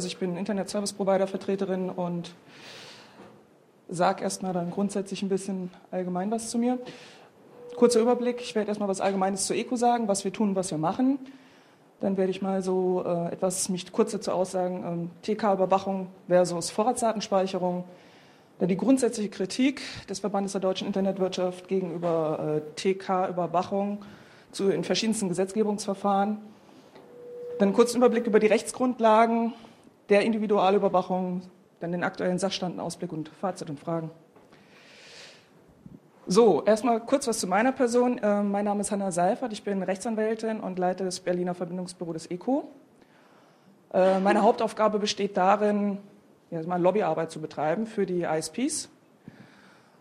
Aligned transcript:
Also 0.00 0.08
ich 0.08 0.16
bin 0.16 0.38
Internet 0.38 0.70
Service 0.70 0.94
Provider 0.94 1.26
Vertreterin 1.26 1.90
und 1.90 2.32
sage 3.90 4.22
erstmal 4.22 4.54
dann 4.54 4.70
grundsätzlich 4.70 5.22
ein 5.22 5.28
bisschen 5.28 5.68
allgemein 5.90 6.30
was 6.30 6.48
zu 6.48 6.56
mir. 6.56 6.78
Kurzer 7.76 8.00
Überblick, 8.00 8.40
ich 8.40 8.54
werde 8.54 8.68
erstmal 8.68 8.88
was 8.88 9.02
Allgemeines 9.02 9.44
zur 9.44 9.56
ECO 9.56 9.76
sagen, 9.76 10.08
was 10.08 10.24
wir 10.24 10.32
tun, 10.32 10.56
was 10.56 10.70
wir 10.70 10.78
machen. 10.78 11.18
Dann 12.00 12.16
werde 12.16 12.30
ich 12.30 12.40
mal 12.40 12.62
so 12.62 13.04
äh, 13.04 13.30
etwas 13.34 13.68
mich 13.68 13.92
kurz 13.92 14.12
dazu 14.12 14.32
aussagen, 14.32 14.84
ähm, 14.86 15.10
TK-Überwachung 15.20 16.06
versus 16.28 16.70
Vorratsdatenspeicherung. 16.70 17.84
Dann 18.58 18.68
die 18.70 18.78
grundsätzliche 18.78 19.28
Kritik 19.28 19.82
des 20.08 20.20
Verbandes 20.20 20.52
der 20.52 20.62
deutschen 20.62 20.86
Internetwirtschaft 20.86 21.68
gegenüber 21.68 22.62
äh, 22.64 22.94
TK-Überwachung 22.94 23.98
in 24.58 24.82
verschiedensten 24.82 25.28
Gesetzgebungsverfahren. 25.28 26.38
Dann 27.58 27.68
einen 27.68 27.76
kurzen 27.76 27.98
Überblick 27.98 28.26
über 28.26 28.40
die 28.40 28.46
Rechtsgrundlagen 28.46 29.52
der 30.10 30.22
Individualüberwachung, 30.22 31.42
dann 31.78 31.92
den 31.92 32.04
aktuellen 32.04 32.38
Sachstand, 32.38 32.78
Ausblick 32.78 33.12
und 33.12 33.28
Fazit 33.28 33.70
und 33.70 33.80
Fragen. 33.80 34.10
So, 36.26 36.62
erstmal 36.64 37.00
kurz 37.00 37.26
was 37.26 37.38
zu 37.38 37.46
meiner 37.46 37.72
Person. 37.72 38.18
Äh, 38.18 38.42
mein 38.42 38.64
Name 38.64 38.82
ist 38.82 38.92
Hanna 38.92 39.10
Seifert, 39.10 39.52
ich 39.52 39.64
bin 39.64 39.82
Rechtsanwältin 39.82 40.60
und 40.60 40.78
leite 40.78 41.04
das 41.04 41.20
Berliner 41.20 41.54
Verbindungsbüro 41.54 42.12
des 42.12 42.26
ECO. 42.30 42.68
Äh, 43.92 44.20
meine 44.20 44.42
Hauptaufgabe 44.42 44.98
besteht 44.98 45.36
darin, 45.36 45.98
Lobbyarbeit 46.50 47.30
zu 47.30 47.40
betreiben 47.40 47.86
für 47.86 48.06
die 48.06 48.22
ISPs. 48.22 48.88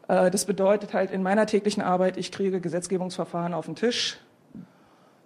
Äh, 0.07 0.29
das 0.29 0.45
bedeutet 0.45 0.93
halt 0.93 1.11
in 1.11 1.23
meiner 1.23 1.45
täglichen 1.45 1.81
Arbeit, 1.81 2.17
ich 2.17 2.31
kriege 2.31 2.59
Gesetzgebungsverfahren 2.59 3.53
auf 3.53 3.65
den 3.65 3.75
Tisch, 3.75 4.19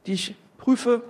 die 0.05 0.13
ich 0.13 0.35
prüfe, 0.57 1.01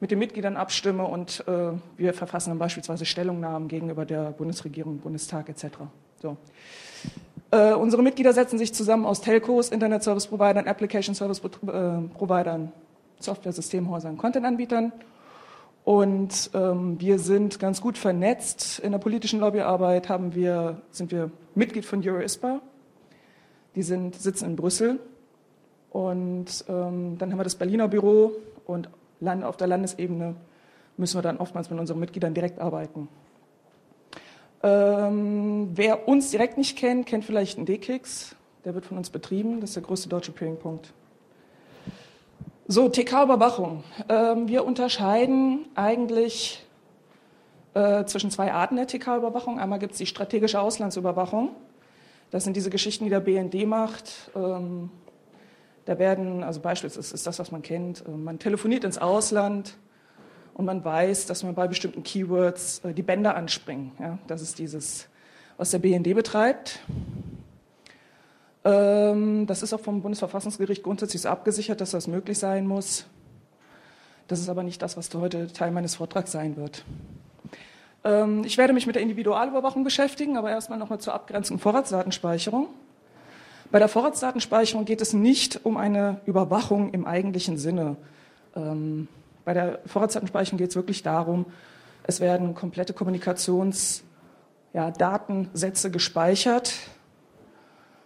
mit 0.00 0.10
den 0.10 0.18
Mitgliedern 0.18 0.56
abstimme 0.56 1.04
und 1.04 1.44
äh, 1.46 1.72
wir 1.96 2.14
verfassen 2.14 2.50
dann 2.50 2.58
beispielsweise 2.58 3.04
Stellungnahmen 3.04 3.68
gegenüber 3.68 4.06
der 4.06 4.30
Bundesregierung, 4.30 4.98
Bundestag 4.98 5.48
etc. 5.50 5.66
So. 6.20 6.36
Äh, 7.50 7.74
unsere 7.74 8.02
Mitglieder 8.02 8.32
setzen 8.32 8.58
sich 8.58 8.72
zusammen 8.72 9.04
aus 9.04 9.20
Telcos, 9.20 9.68
Internet 9.68 10.02
Service 10.02 10.26
Providern, 10.26 10.66
Application 10.66 11.14
Service 11.14 11.40
äh, 11.40 11.48
Providern, 12.14 12.72
Software-Systemhäusern, 13.18 14.16
Content-Anbietern. 14.16 14.92
Und 15.84 16.50
ähm, 16.54 17.00
wir 17.00 17.18
sind 17.18 17.58
ganz 17.58 17.80
gut 17.80 17.98
vernetzt. 17.98 18.78
In 18.78 18.92
der 18.92 18.98
politischen 18.98 19.40
Lobbyarbeit 19.40 20.08
haben 20.08 20.34
wir, 20.34 20.80
sind 20.90 21.10
wir 21.10 21.30
Mitglied 21.54 21.84
von 21.84 22.06
EuroISPA. 22.06 22.60
Die 23.74 23.82
sind, 23.82 24.14
sitzen 24.14 24.46
in 24.46 24.56
Brüssel. 24.56 25.00
Und 25.90 26.64
ähm, 26.68 27.18
dann 27.18 27.32
haben 27.32 27.38
wir 27.38 27.44
das 27.44 27.56
Berliner 27.56 27.88
Büro 27.88 28.32
und 28.66 28.88
Land, 29.20 29.44
auf 29.44 29.56
der 29.56 29.66
Landesebene 29.66 30.34
müssen 30.96 31.18
wir 31.18 31.22
dann 31.22 31.38
oftmals 31.38 31.70
mit 31.70 31.78
unseren 31.78 32.00
Mitgliedern 32.00 32.34
direkt 32.34 32.58
arbeiten. 32.58 33.08
Ähm, 34.62 35.70
wer 35.74 36.06
uns 36.08 36.30
direkt 36.30 36.58
nicht 36.58 36.76
kennt, 36.76 37.06
kennt 37.06 37.24
vielleicht 37.24 37.56
einen 37.56 37.66
D-Kicks. 37.66 38.36
Der 38.64 38.74
wird 38.74 38.84
von 38.84 38.98
uns 38.98 39.08
betrieben. 39.08 39.60
Das 39.60 39.70
ist 39.70 39.76
der 39.76 39.82
größte 39.82 40.08
deutsche 40.08 40.32
Peering-Punkt. 40.32 40.92
So, 42.68 42.88
TK-Überwachung. 42.88 43.82
Ähm, 44.08 44.48
wir 44.48 44.64
unterscheiden 44.64 45.66
eigentlich 45.74 46.64
äh, 47.74 48.04
zwischen 48.04 48.30
zwei 48.30 48.52
Arten 48.52 48.76
der 48.76 48.86
TK-Überwachung. 48.86 49.58
Einmal 49.58 49.78
gibt 49.78 49.92
es 49.92 49.98
die 49.98 50.06
strategische 50.06 50.60
Auslandsüberwachung. 50.60 51.50
Das 52.30 52.44
sind 52.44 52.54
diese 52.54 52.70
Geschichten, 52.70 53.04
die 53.04 53.10
der 53.10 53.20
BND 53.20 53.66
macht. 53.66 54.30
Ähm, 54.36 54.90
da 55.90 55.98
werden, 55.98 56.44
also 56.44 56.60
beispielsweise 56.60 57.14
ist 57.14 57.26
das, 57.26 57.38
was 57.38 57.50
man 57.50 57.62
kennt, 57.62 58.04
äh, 58.06 58.10
man 58.10 58.38
telefoniert 58.38 58.84
ins 58.84 58.98
Ausland, 58.98 59.74
und 60.54 60.66
man 60.66 60.84
weiß, 60.84 61.24
dass 61.24 61.42
man 61.42 61.54
bei 61.54 61.68
bestimmten 61.68 62.02
Keywords 62.02 62.82
äh, 62.84 62.92
die 62.92 63.02
Bänder 63.02 63.34
anspringen. 63.34 63.92
Ja, 63.98 64.18
das 64.26 64.42
ist 64.42 64.58
dieses, 64.58 65.08
was 65.56 65.70
der 65.70 65.78
BND 65.78 66.14
betreibt. 66.14 66.80
Ähm, 68.64 69.46
das 69.46 69.62
ist 69.62 69.72
auch 69.72 69.80
vom 69.80 70.02
Bundesverfassungsgericht 70.02 70.82
grundsätzlich 70.82 71.26
abgesichert, 71.26 71.80
dass 71.80 71.92
das 71.92 72.06
möglich 72.06 72.38
sein 72.38 72.66
muss. 72.66 73.06
Das 74.28 74.38
ist 74.38 74.50
aber 74.50 74.62
nicht 74.62 74.82
das, 74.82 74.98
was 74.98 75.12
heute 75.14 75.50
Teil 75.50 75.70
meines 75.70 75.94
Vortrags 75.94 76.30
sein 76.30 76.56
wird. 76.56 76.84
Ähm, 78.04 78.44
ich 78.44 78.58
werde 78.58 78.74
mich 78.74 78.86
mit 78.86 78.96
der 78.96 79.02
Individualüberwachung 79.02 79.82
beschäftigen, 79.82 80.36
aber 80.36 80.50
erstmal 80.50 80.78
nochmal 80.78 81.00
zur 81.00 81.14
Abgrenzung 81.14 81.58
Vorratsdatenspeicherung. 81.58 82.68
Bei 83.70 83.78
der 83.78 83.88
Vorratsdatenspeicherung 83.88 84.84
geht 84.84 85.00
es 85.00 85.12
nicht 85.12 85.64
um 85.64 85.76
eine 85.76 86.20
Überwachung 86.26 86.92
im 86.92 87.06
eigentlichen 87.06 87.56
Sinne. 87.56 87.96
Ähm, 88.56 89.06
bei 89.44 89.54
der 89.54 89.78
Vorratsdatenspeicherung 89.86 90.58
geht 90.58 90.70
es 90.70 90.76
wirklich 90.76 91.04
darum, 91.04 91.46
es 92.02 92.18
werden 92.18 92.54
komplette 92.54 92.92
Kommunikationsdatensätze 92.92 95.88
ja, 95.88 95.92
gespeichert 95.92 96.72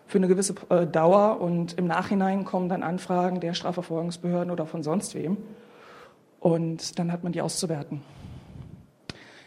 für 0.06 0.18
eine 0.18 0.28
gewisse 0.28 0.54
äh, 0.68 0.86
Dauer 0.86 1.40
und 1.40 1.78
im 1.78 1.86
Nachhinein 1.86 2.44
kommen 2.44 2.68
dann 2.68 2.82
Anfragen 2.82 3.40
der 3.40 3.54
Strafverfolgungsbehörden 3.54 4.50
oder 4.50 4.66
von 4.66 4.82
sonst 4.82 5.14
wem 5.14 5.38
und 6.40 6.98
dann 6.98 7.10
hat 7.10 7.24
man 7.24 7.32
die 7.32 7.40
auszuwerten. 7.40 8.02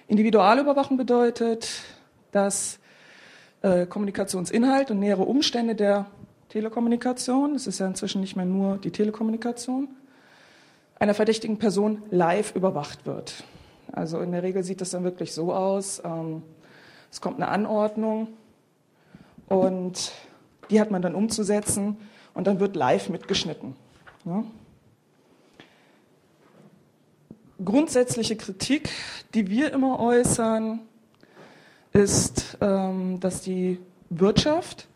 Individualüberwachung 0.08 0.98
bedeutet, 0.98 1.84
dass 2.32 2.80
äh, 3.62 3.86
Kommunikationsinhalt 3.86 4.92
und 4.92 5.00
nähere 5.00 5.24
Umstände 5.24 5.76
der 5.76 6.06
Telekommunikation, 6.50 7.56
es 7.56 7.68
ist 7.68 7.80
ja 7.80 7.88
inzwischen 7.88 8.22
nicht 8.22 8.36
mehr 8.36 8.46
nur 8.46 8.78
die 8.78 8.92
Telekommunikation, 8.92 9.90
einer 11.00 11.14
verdächtigen 11.14 11.58
Person 11.58 12.04
live 12.10 12.56
überwacht 12.56 13.06
wird. 13.06 13.44
Also 13.92 14.20
in 14.20 14.32
der 14.32 14.44
Regel 14.44 14.64
sieht 14.64 14.82
das 14.82 14.92
dann 14.92 15.04
wirklich 15.04 15.34
so 15.34 15.54
aus, 15.54 16.02
ähm, 16.04 16.44
es 17.12 17.22
kommt 17.22 17.38
eine 17.38 17.48
Anordnung 17.48 18.30
und 19.48 20.12
die 20.70 20.82
hat 20.82 20.92
man 20.92 21.02
dann 21.02 21.16
umzusetzen 21.16 21.98
und 22.34 22.48
dann 22.48 22.60
wird 22.60 22.76
live 22.76 23.10
mitgeschnitten. 23.10 23.76
Ja. 24.26 24.44
Grundsätzliche 27.64 28.36
Kritik, 28.36 28.90
die 29.34 29.50
wir 29.50 29.74
immer 29.74 30.00
äußern, 30.00 30.80
ist, 31.98 32.58
ähm, 32.62 33.20
dass 33.20 33.42
die 33.42 33.80
Wirtschaft 34.10 34.88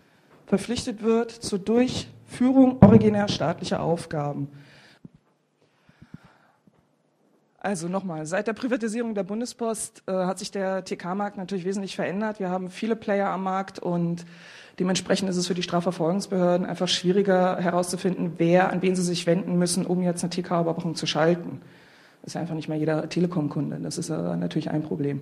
verpflichtet 0.46 1.02
wird 1.02 1.32
zur 1.32 1.60
Durchführung 1.60 2.78
originär 2.82 3.28
staatlicher 3.28 3.82
Aufgaben. 3.82 4.48
Also 7.60 7.88
nochmal, 7.88 8.26
seit 8.26 8.48
der 8.48 8.54
Privatisierung 8.54 9.14
der 9.14 9.24
Bundespost 9.24 10.04
äh, 10.08 10.12
hat 10.12 10.40
sich 10.40 10.52
der 10.52 10.84
TK-Markt 10.84 11.38
natürlich 11.38 11.66
wesentlich 11.66 11.96
verändert. 11.96 12.40
Wir 12.40 12.50
haben 12.50 12.70
viele 12.70 12.96
Player 12.96 13.30
am 13.30 13.44
Markt 13.44 13.80
und 13.80 14.26
dementsprechend 14.80 15.30
ist 15.30 15.38
es 15.38 15.48
für 15.48 15.54
die 15.54 15.64
Strafverfolgungsbehörden 15.64 16.66
einfach 16.66 16.88
schwieriger 16.88 17.58
herauszufinden, 17.58 18.34
wer, 18.38 18.72
an 18.72 18.82
wen 18.82 18.96
sie 18.96 19.04
sich 19.04 19.28
wenden 19.28 19.58
müssen, 19.58 19.86
um 19.86 20.02
jetzt 20.02 20.24
eine 20.24 20.32
TK-Überwachung 20.32 20.96
zu 20.96 21.06
schalten. 21.06 21.62
Das 22.22 22.34
ist 22.34 22.38
einfach 22.38 22.56
nicht 22.56 22.68
mehr 22.68 22.78
jeder 22.78 23.10
Telekom-Kunde. 23.10 23.80
Das 23.82 23.98
ist 23.98 24.10
äh, 24.10 24.36
natürlich 24.36 24.70
ein 24.70 24.84
Problem. 24.84 25.22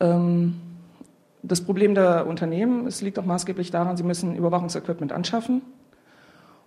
Ähm, 0.00 0.60
das 1.46 1.60
Problem 1.60 1.94
der 1.94 2.26
Unternehmen, 2.26 2.86
es 2.86 3.02
liegt 3.02 3.18
auch 3.18 3.24
maßgeblich 3.24 3.70
daran, 3.70 3.96
sie 3.96 4.02
müssen 4.02 4.34
Überwachungsequipment 4.34 5.12
anschaffen, 5.12 5.62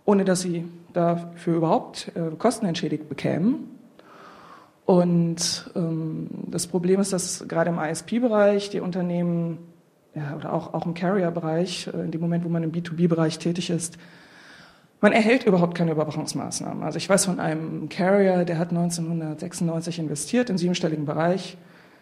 ohne 0.06 0.24
dass 0.24 0.42
sie 0.42 0.66
dafür 0.94 1.58
überhaupt 1.58 2.12
äh, 2.16 2.36
Kosten 2.38 2.66
entschädigt 2.66 3.10
bekämen. 3.10 3.72
Und 4.86 5.70
ähm, 5.76 6.28
das 6.48 6.68
Problem 6.68 7.02
ist, 7.02 7.12
dass 7.12 7.46
gerade 7.48 7.72
im 7.72 7.80
ISP-Bereich 7.80 8.70
die 8.70 8.80
Unternehmen 8.80 9.58
ja, 10.16 10.36
oder 10.36 10.54
auch, 10.54 10.74
auch 10.74 10.86
im 10.86 10.94
Carrier-Bereich, 10.94 11.88
äh, 11.88 12.04
in 12.04 12.12
dem 12.12 12.22
Moment, 12.22 12.46
wo 12.46 12.50
man 12.50 12.64
im 12.64 12.72
B2B-Bereich 12.72 13.40
tätig 13.40 13.70
ist, 13.70 13.98
man 15.02 15.12
erhält 15.12 15.46
überhaupt 15.46 15.76
keine 15.76 15.92
Überwachungsmaßnahmen. 15.92 16.84
Also 16.84 16.98
ich 16.98 17.10
weiß 17.10 17.26
von 17.26 17.40
einem 17.40 17.90
Carrier, 17.90 18.46
der 18.46 18.58
hat 18.58 18.70
1996 18.70 20.00
investiert 20.00 20.50
im 20.50 20.58
siebenstelligen 20.58 21.06
Bereich, 21.06 21.58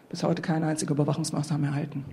bis 0.08 0.22
heute 0.22 0.40
keine 0.40 0.66
einzige 0.66 0.94
Überwachungsmaßnahme 0.94 1.66
erhalten. 1.66 2.04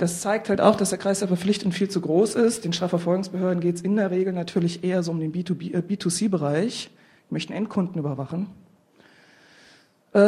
Das 0.00 0.22
zeigt 0.22 0.48
halt 0.48 0.62
auch, 0.62 0.76
dass 0.76 0.88
der 0.88 0.98
Kreis 0.98 1.18
der 1.18 1.28
Verpflichtung 1.28 1.72
viel 1.72 1.90
zu 1.90 2.00
groß 2.00 2.34
ist. 2.34 2.64
Den 2.64 2.72
Strafverfolgungsbehörden 2.72 3.60
geht 3.60 3.76
es 3.76 3.82
in 3.82 3.96
der 3.96 4.10
Regel 4.10 4.32
natürlich 4.32 4.82
eher 4.82 5.02
so 5.02 5.10
um 5.10 5.20
den 5.20 5.30
B2B, 5.30 5.74
äh, 5.74 5.82
B2C-Bereich, 5.86 6.88
möchten 7.28 7.52
Endkunden 7.52 7.98
überwachen. 7.98 8.46
Äh, 10.14 10.18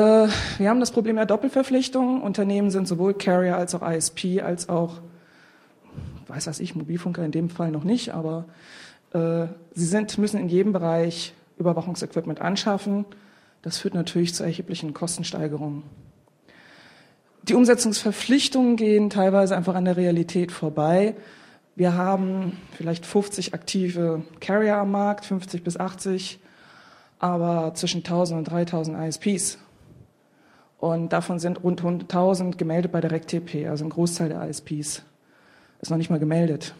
wir 0.58 0.68
haben 0.68 0.80
das 0.80 0.90
Problem 0.90 1.16
der 1.16 1.24
Doppelverpflichtung. 1.24 2.20
Unternehmen 2.20 2.70
sind 2.70 2.86
sowohl 2.86 3.14
Carrier 3.14 3.56
als 3.56 3.74
auch 3.74 3.80
ISP 3.80 4.42
als 4.42 4.68
auch, 4.68 5.00
weiß 6.28 6.48
was 6.48 6.60
ich, 6.60 6.74
Mobilfunker 6.74 7.24
in 7.24 7.32
dem 7.32 7.48
Fall 7.48 7.70
noch 7.70 7.84
nicht, 7.84 8.12
aber 8.12 8.44
äh, 9.14 9.46
sie 9.72 9.86
sind, 9.86 10.18
müssen 10.18 10.38
in 10.38 10.50
jedem 10.50 10.74
Bereich 10.74 11.32
Überwachungsequipment 11.56 12.42
anschaffen. 12.42 13.06
Das 13.62 13.78
führt 13.78 13.94
natürlich 13.94 14.34
zu 14.34 14.42
erheblichen 14.42 14.92
Kostensteigerungen. 14.92 15.84
Die 17.52 17.56
Umsetzungsverpflichtungen 17.56 18.76
gehen 18.76 19.10
teilweise 19.10 19.54
einfach 19.54 19.74
an 19.74 19.84
der 19.84 19.98
Realität 19.98 20.50
vorbei. 20.52 21.14
Wir 21.76 21.98
haben 21.98 22.56
vielleicht 22.78 23.04
50 23.04 23.52
aktive 23.52 24.22
Carrier 24.40 24.78
am 24.78 24.90
Markt, 24.90 25.26
50 25.26 25.62
bis 25.62 25.78
80, 25.78 26.40
aber 27.18 27.74
zwischen 27.74 27.98
1000 27.98 28.38
und 28.38 28.44
3000 28.50 28.98
ISPs. 29.06 29.58
Und 30.78 31.12
davon 31.12 31.38
sind 31.40 31.62
rund 31.62 31.82
1000 31.82 32.56
gemeldet 32.56 32.90
bei 32.90 33.02
der 33.02 33.10
RecTP, 33.10 33.68
also 33.68 33.84
ein 33.84 33.90
Großteil 33.90 34.30
der 34.30 34.48
ISPs 34.48 35.02
ist 35.82 35.90
noch 35.90 35.98
nicht 35.98 36.08
mal 36.08 36.18
gemeldet. 36.18 36.74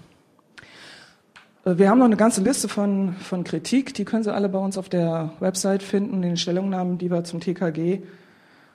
Äh, 1.67 1.77
wir 1.77 1.91
haben 1.91 1.99
noch 1.99 2.07
eine 2.07 2.17
ganze 2.17 2.41
Liste 2.41 2.69
von, 2.69 3.15
von 3.17 3.45
Kritik, 3.45 3.93
die 3.93 4.07
können 4.07 4.25
Sie 4.25 4.33
alle 4.33 4.49
bei 4.49 4.59
uns 4.59 4.79
auf 4.79 4.89
der 4.89 5.35
Website 5.39 5.83
finden, 5.83 6.15
in 6.15 6.23
den 6.23 6.37
Stellungnahmen, 6.39 6.97
die 6.97 7.11
wir 7.11 7.25
zum 7.25 7.41
TKG 7.41 8.01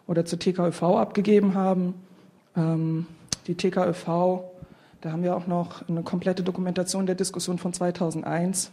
oder 0.07 0.25
zur 0.25 0.39
TKÖV 0.39 0.83
abgegeben 0.83 1.54
haben. 1.54 1.94
Ähm, 2.56 3.06
die 3.45 3.56
TKÖV, 3.56 4.42
da 5.01 5.12
haben 5.12 5.24
wir 5.24 5.36
auch 5.36 5.48
noch 5.48 5.88
eine 5.88 6.01
komplette 6.04 6.44
Dokumentation 6.44 7.06
der 7.06 7.15
Diskussion 7.15 7.57
von 7.59 7.74
2001, 7.74 8.71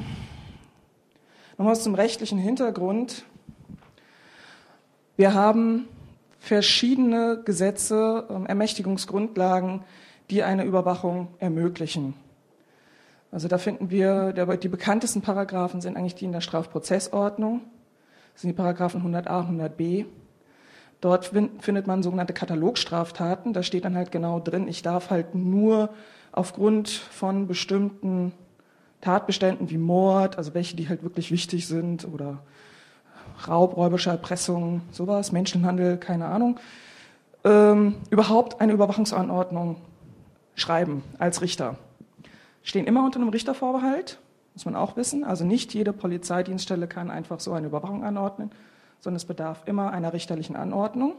Nochmal 1.59 1.75
zum 1.75 1.94
rechtlichen 1.94 2.39
Hintergrund. 2.39 3.23
Wir 5.15 5.35
haben 5.35 5.88
verschiedene 6.39 7.44
Gesetze, 7.45 8.25
ähm, 8.31 8.47
Ermächtigungsgrundlagen, 8.47 9.83
die 10.31 10.41
eine 10.41 10.65
Überwachung 10.65 11.27
ermöglichen. 11.38 12.15
Also 13.31 13.47
da 13.47 13.59
finden 13.59 13.91
wir, 13.91 14.33
die 14.33 14.69
bekanntesten 14.69 15.21
Paragraphen 15.21 15.81
sind 15.81 15.97
eigentlich 15.97 16.15
die 16.15 16.25
in 16.25 16.31
der 16.31 16.41
Strafprozessordnung. 16.41 17.61
Das 18.33 18.41
sind 18.41 18.49
die 18.49 18.55
Paragraphen 18.55 19.03
100a, 19.03 19.47
100b. 19.47 20.05
Dort 21.01 21.25
findet 21.59 21.88
man 21.88 22.01
sogenannte 22.01 22.33
Katalogstraftaten. 22.33 23.53
Da 23.53 23.63
steht 23.63 23.85
dann 23.85 23.95
halt 23.95 24.11
genau 24.11 24.39
drin, 24.39 24.67
ich 24.67 24.81
darf 24.81 25.09
halt 25.09 25.35
nur 25.35 25.89
aufgrund 26.31 26.89
von 26.89 27.47
bestimmten 27.47 28.31
Tatbeständen 29.01 29.69
wie 29.69 29.77
Mord, 29.77 30.38
also 30.38 30.53
welche, 30.53 30.75
die 30.75 30.89
halt 30.89 31.03
wirklich 31.03 31.31
wichtig 31.31 31.67
sind, 31.67 32.07
oder 32.11 32.39
Raub, 33.47 33.77
räubische 33.77 34.09
Erpressung, 34.09 34.81
sowas, 34.91 35.31
Menschenhandel, 35.31 35.97
keine 35.97 36.25
Ahnung, 36.25 36.59
ähm, 37.44 37.95
überhaupt 38.09 38.59
eine 38.61 38.73
Überwachungsanordnung 38.73 39.77
schreiben 40.55 41.03
als 41.19 41.41
Richter. 41.41 41.75
Stehen 42.63 42.88
immer 42.88 43.05
unter 43.05 43.19
einem 43.19 43.29
Richtervorbehalt, 43.29 44.19
muss 44.55 44.65
man 44.65 44.75
auch 44.75 44.97
wissen. 44.97 45.23
Also 45.23 45.45
nicht 45.45 45.73
jede 45.73 45.94
Polizeidienststelle 45.94 46.88
kann 46.88 47.11
einfach 47.11 47.39
so 47.39 47.53
eine 47.53 47.67
Überwachung 47.67 48.03
anordnen, 48.03 48.51
sondern 48.99 49.17
es 49.17 49.25
bedarf 49.25 49.63
immer 49.65 49.91
einer 49.91 50.13
richterlichen 50.13 50.55
Anordnung. 50.55 51.13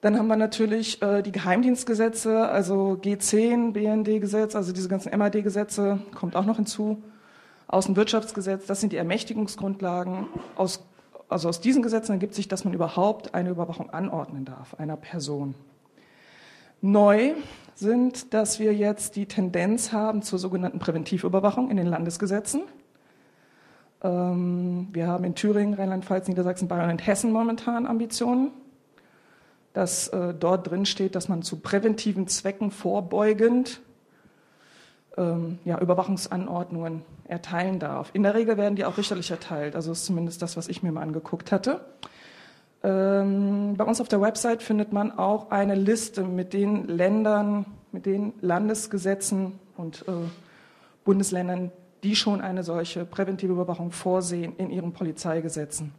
Dann 0.00 0.18
haben 0.18 0.28
wir 0.28 0.36
natürlich 0.36 1.02
äh, 1.02 1.22
die 1.22 1.32
Geheimdienstgesetze, 1.32 2.48
also 2.48 2.98
G10, 3.02 3.72
BND-Gesetz, 3.72 4.56
also 4.56 4.72
diese 4.72 4.88
ganzen 4.88 5.16
MAD-Gesetze, 5.16 6.00
kommt 6.14 6.36
auch 6.36 6.46
noch 6.46 6.56
hinzu. 6.56 7.02
Außenwirtschaftsgesetz, 7.68 8.66
das 8.66 8.80
sind 8.80 8.92
die 8.92 8.96
Ermächtigungsgrundlagen. 8.96 10.26
Aus, 10.56 10.82
also 11.28 11.48
aus 11.48 11.60
diesen 11.60 11.82
Gesetzen 11.82 12.12
ergibt 12.12 12.34
sich, 12.34 12.48
dass 12.48 12.64
man 12.64 12.72
überhaupt 12.72 13.34
eine 13.34 13.50
Überwachung 13.50 13.90
anordnen 13.90 14.46
darf, 14.46 14.74
einer 14.74 14.96
Person. 14.96 15.54
Neu 16.80 17.34
sind, 17.74 18.32
dass 18.32 18.58
wir 18.58 18.74
jetzt 18.74 19.16
die 19.16 19.26
Tendenz 19.26 19.92
haben 19.92 20.22
zur 20.22 20.38
sogenannten 20.38 20.78
Präventivüberwachung 20.78 21.70
in 21.70 21.76
den 21.76 21.86
Landesgesetzen. 21.86 22.62
Ähm, 24.02 24.88
wir 24.92 25.06
haben 25.06 25.24
in 25.24 25.34
Thüringen, 25.34 25.74
Rheinland-Pfalz, 25.74 26.28
Niedersachsen, 26.28 26.68
Bayern 26.68 26.90
und 26.90 27.06
Hessen 27.06 27.32
momentan 27.32 27.86
Ambitionen 27.86 28.50
dass 29.72 30.08
äh, 30.08 30.34
dort 30.34 30.70
drin 30.70 30.86
steht, 30.86 31.14
dass 31.14 31.28
man 31.28 31.42
zu 31.42 31.60
präventiven 31.60 32.26
Zwecken 32.26 32.70
vorbeugend 32.70 33.80
ähm, 35.16 35.58
ja, 35.64 35.78
Überwachungsanordnungen 35.78 37.02
erteilen 37.28 37.78
darf. 37.78 38.10
In 38.12 38.22
der 38.22 38.34
Regel 38.34 38.56
werden 38.56 38.74
die 38.74 38.84
auch 38.84 38.98
richterlich 38.98 39.30
erteilt, 39.30 39.76
also 39.76 39.92
ist 39.92 40.06
zumindest 40.06 40.42
das, 40.42 40.56
was 40.56 40.68
ich 40.68 40.82
mir 40.82 40.90
mal 40.90 41.02
angeguckt 41.02 41.52
hatte. 41.52 41.80
Ähm, 42.82 43.74
bei 43.76 43.84
uns 43.84 44.00
auf 44.00 44.08
der 44.08 44.20
Website 44.20 44.62
findet 44.62 44.92
man 44.92 45.16
auch 45.16 45.50
eine 45.50 45.74
Liste 45.74 46.24
mit 46.24 46.52
den 46.52 46.88
Ländern, 46.88 47.66
mit 47.92 48.06
den 48.06 48.32
Landesgesetzen 48.40 49.58
und 49.76 50.04
äh, 50.08 50.12
Bundesländern, 51.04 51.70
die 52.02 52.16
schon 52.16 52.40
eine 52.40 52.62
solche 52.62 53.04
präventive 53.04 53.52
Überwachung 53.52 53.92
vorsehen 53.92 54.54
in 54.56 54.70
ihren 54.70 54.92
Polizeigesetzen. 54.92 55.92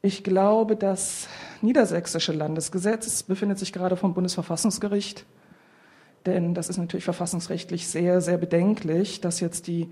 Ich 0.00 0.22
glaube, 0.22 0.76
das 0.76 1.28
niedersächsische 1.60 2.32
Landesgesetz 2.32 3.22
befindet 3.24 3.58
sich 3.58 3.72
gerade 3.72 3.96
vom 3.96 4.14
Bundesverfassungsgericht, 4.14 5.26
denn 6.24 6.54
das 6.54 6.68
ist 6.68 6.78
natürlich 6.78 7.04
verfassungsrechtlich 7.04 7.88
sehr, 7.88 8.20
sehr 8.20 8.38
bedenklich, 8.38 9.20
dass 9.20 9.40
jetzt 9.40 9.66
die 9.66 9.90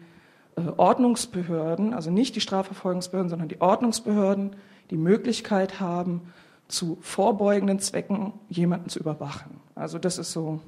äh, 0.56 0.62
Ordnungsbehörden, 0.76 1.92
also 1.92 2.10
nicht 2.10 2.36
die 2.36 2.40
Strafverfolgungsbehörden, 2.40 3.30
sondern 3.30 3.48
die 3.48 3.60
Ordnungsbehörden, 3.60 4.54
die 4.90 4.96
Möglichkeit 4.96 5.80
haben, 5.80 6.32
zu 6.68 6.98
vorbeugenden 7.00 7.78
Zwecken 7.78 8.32
jemanden 8.48 8.88
zu 8.88 8.98
überwachen. 8.98 9.60
Also 9.74 9.98
das 9.98 10.18
ist 10.18 10.32
so, 10.32 10.60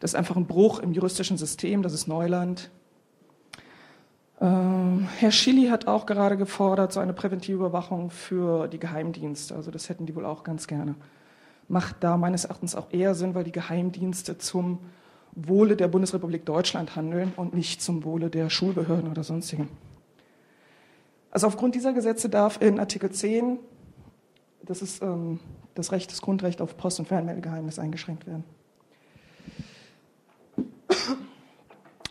das 0.00 0.12
ist 0.12 0.14
einfach 0.16 0.36
ein 0.36 0.46
Bruch 0.46 0.80
im 0.80 0.92
juristischen 0.92 1.36
System, 1.36 1.82
das 1.82 1.92
ist 1.92 2.06
Neuland. 2.06 2.70
Ähm, 4.40 5.08
Herr 5.18 5.32
Schilly 5.32 5.68
hat 5.68 5.86
auch 5.86 6.06
gerade 6.06 6.36
gefordert, 6.36 6.92
so 6.92 7.00
eine 7.00 7.12
präventive 7.12 7.56
Überwachung 7.56 8.10
für 8.10 8.68
die 8.68 8.78
Geheimdienste. 8.78 9.54
Also 9.54 9.70
das 9.70 9.88
hätten 9.88 10.06
die 10.06 10.14
wohl 10.14 10.24
auch 10.24 10.44
ganz 10.44 10.66
gerne. 10.66 10.94
Macht 11.66 11.96
da 12.00 12.16
meines 12.16 12.44
Erachtens 12.44 12.74
auch 12.74 12.92
eher 12.92 13.14
Sinn, 13.14 13.34
weil 13.34 13.44
die 13.44 13.52
Geheimdienste 13.52 14.38
zum 14.38 14.78
Wohle 15.32 15.76
der 15.76 15.88
Bundesrepublik 15.88 16.46
Deutschland 16.46 16.96
handeln 16.96 17.32
und 17.36 17.54
nicht 17.54 17.82
zum 17.82 18.04
Wohle 18.04 18.30
der 18.30 18.48
Schulbehörden 18.48 19.10
oder 19.10 19.24
sonstigen. 19.24 19.68
Also 21.30 21.46
aufgrund 21.46 21.74
dieser 21.74 21.92
Gesetze 21.92 22.28
darf 22.28 22.60
in 22.60 22.80
Artikel 22.80 23.10
10, 23.10 23.58
das 24.62 24.82
ist 24.82 25.02
ähm, 25.02 25.40
das 25.74 25.92
Recht, 25.92 26.10
das 26.10 26.22
Grundrecht 26.22 26.60
auf 26.60 26.76
Post- 26.76 27.00
und 27.00 27.06
Fernmeldegeheimnis 27.06 27.78
eingeschränkt 27.78 28.26
werden. 28.26 28.44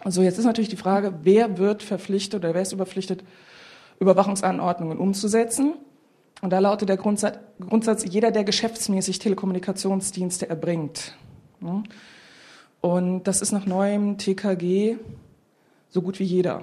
Also 0.04 0.22
jetzt 0.22 0.38
ist 0.38 0.46
natürlich 0.46 0.70
die 0.70 0.78
Frage, 0.78 1.14
wer 1.24 1.58
wird 1.58 1.84
verpflichtet 1.84 2.44
oder 2.44 2.54
wer 2.54 2.62
ist 2.62 2.72
überpflichtet, 2.72 3.24
Überwachungsanordnungen 4.00 4.98
umzusetzen? 4.98 5.74
Und 6.42 6.52
da 6.52 6.60
lautet 6.60 6.90
der 6.90 6.98
Grundsatz, 6.98 7.40
Grundsatz 7.60 8.06
jeder, 8.06 8.32
der 8.32 8.44
geschäftsmäßig 8.44 9.20
Telekommunikationsdienste 9.20 10.50
erbringt. 10.50 11.16
Und 12.82 13.24
das 13.24 13.42
ist 13.42 13.52
nach 13.52 13.66
neuem 13.66 14.18
TKG 14.20 14.98
so 15.90 16.02
gut 16.02 16.20
wie 16.20 16.26
jeder. 16.26 16.62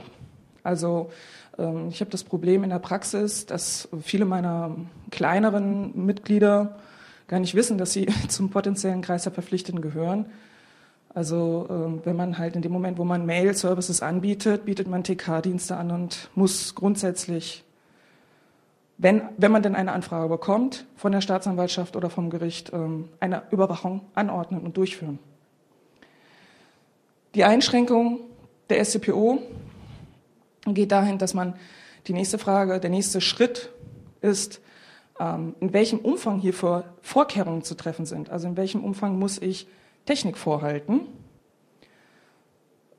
Also 0.62 1.10
ähm, 1.58 1.88
ich 1.88 2.00
habe 2.00 2.10
das 2.10 2.22
Problem 2.22 2.62
in 2.62 2.70
der 2.70 2.78
Praxis, 2.78 3.46
dass 3.46 3.88
viele 4.02 4.24
meiner 4.24 4.76
kleineren 5.10 6.06
Mitglieder 6.06 6.78
gar 7.26 7.40
nicht 7.40 7.54
wissen, 7.54 7.78
dass 7.78 7.92
sie 7.92 8.06
zum 8.28 8.50
potenziellen 8.50 9.02
Kreis 9.02 9.24
der 9.24 9.32
Verpflichteten 9.32 9.80
gehören 9.80 10.26
Also 11.14 11.66
äh, 11.70 12.06
wenn 12.06 12.16
man 12.16 12.38
halt 12.38 12.56
in 12.56 12.62
dem 12.62 12.72
Moment, 12.72 12.98
wo 12.98 13.04
man 13.04 13.24
Mail-Services 13.24 14.02
anbietet, 14.02 14.64
bietet 14.64 14.88
man 14.88 15.04
TK-Dienste 15.04 15.76
an 15.76 15.92
und 15.92 16.28
muss 16.34 16.74
grundsätzlich, 16.74 17.62
wenn, 18.98 19.22
wenn 19.36 19.52
man 19.52 19.62
denn 19.62 19.76
eine 19.76 19.92
Anfrage 19.92 20.28
bekommt, 20.28 20.86
von 20.96 21.12
der 21.12 21.20
Staatsanwaltschaft 21.20 21.94
oder 21.94 22.10
vom 22.10 22.30
Gericht 22.30 22.72
ähm, 22.72 23.08
eine 23.20 23.44
Überwachung 23.52 24.00
anordnen 24.14 24.60
und 24.62 24.76
durchführen. 24.76 25.20
Die 27.36 27.44
Einschränkung 27.44 28.20
der 28.68 28.84
SCPO 28.84 29.38
geht 30.66 30.90
dahin, 30.90 31.18
dass 31.18 31.32
man 31.32 31.54
die 32.08 32.12
nächste 32.12 32.38
Frage, 32.38 32.80
der 32.80 32.90
nächste 32.90 33.20
Schritt 33.20 33.70
ist, 34.20 34.60
ähm, 35.20 35.54
in 35.60 35.72
welchem 35.72 36.00
Umfang 36.00 36.40
hier 36.40 36.54
Vorkehrungen 37.02 37.62
zu 37.62 37.76
treffen 37.76 38.04
sind. 38.04 38.30
Also 38.30 38.48
in 38.48 38.56
welchem 38.56 38.82
Umfang 38.82 39.18
muss 39.18 39.40
ich 39.40 39.68
Technik 40.06 40.36
vorhalten, 40.36 41.00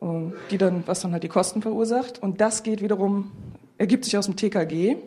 ähm, 0.02 0.34
die 0.52 0.58
dann, 0.58 0.84
was 0.86 1.02
dann 1.02 1.12
halt 1.12 1.24
die 1.24 1.30
Kosten 1.30 1.62
verursacht. 1.62 2.22
Und 2.22 2.42
das 2.42 2.64
geht 2.64 2.82
wiederum, 2.82 3.32
ergibt 3.78 4.06
sich 4.06 4.18
aus 4.18 4.26
dem 4.26 4.36
TKG. 4.36 4.98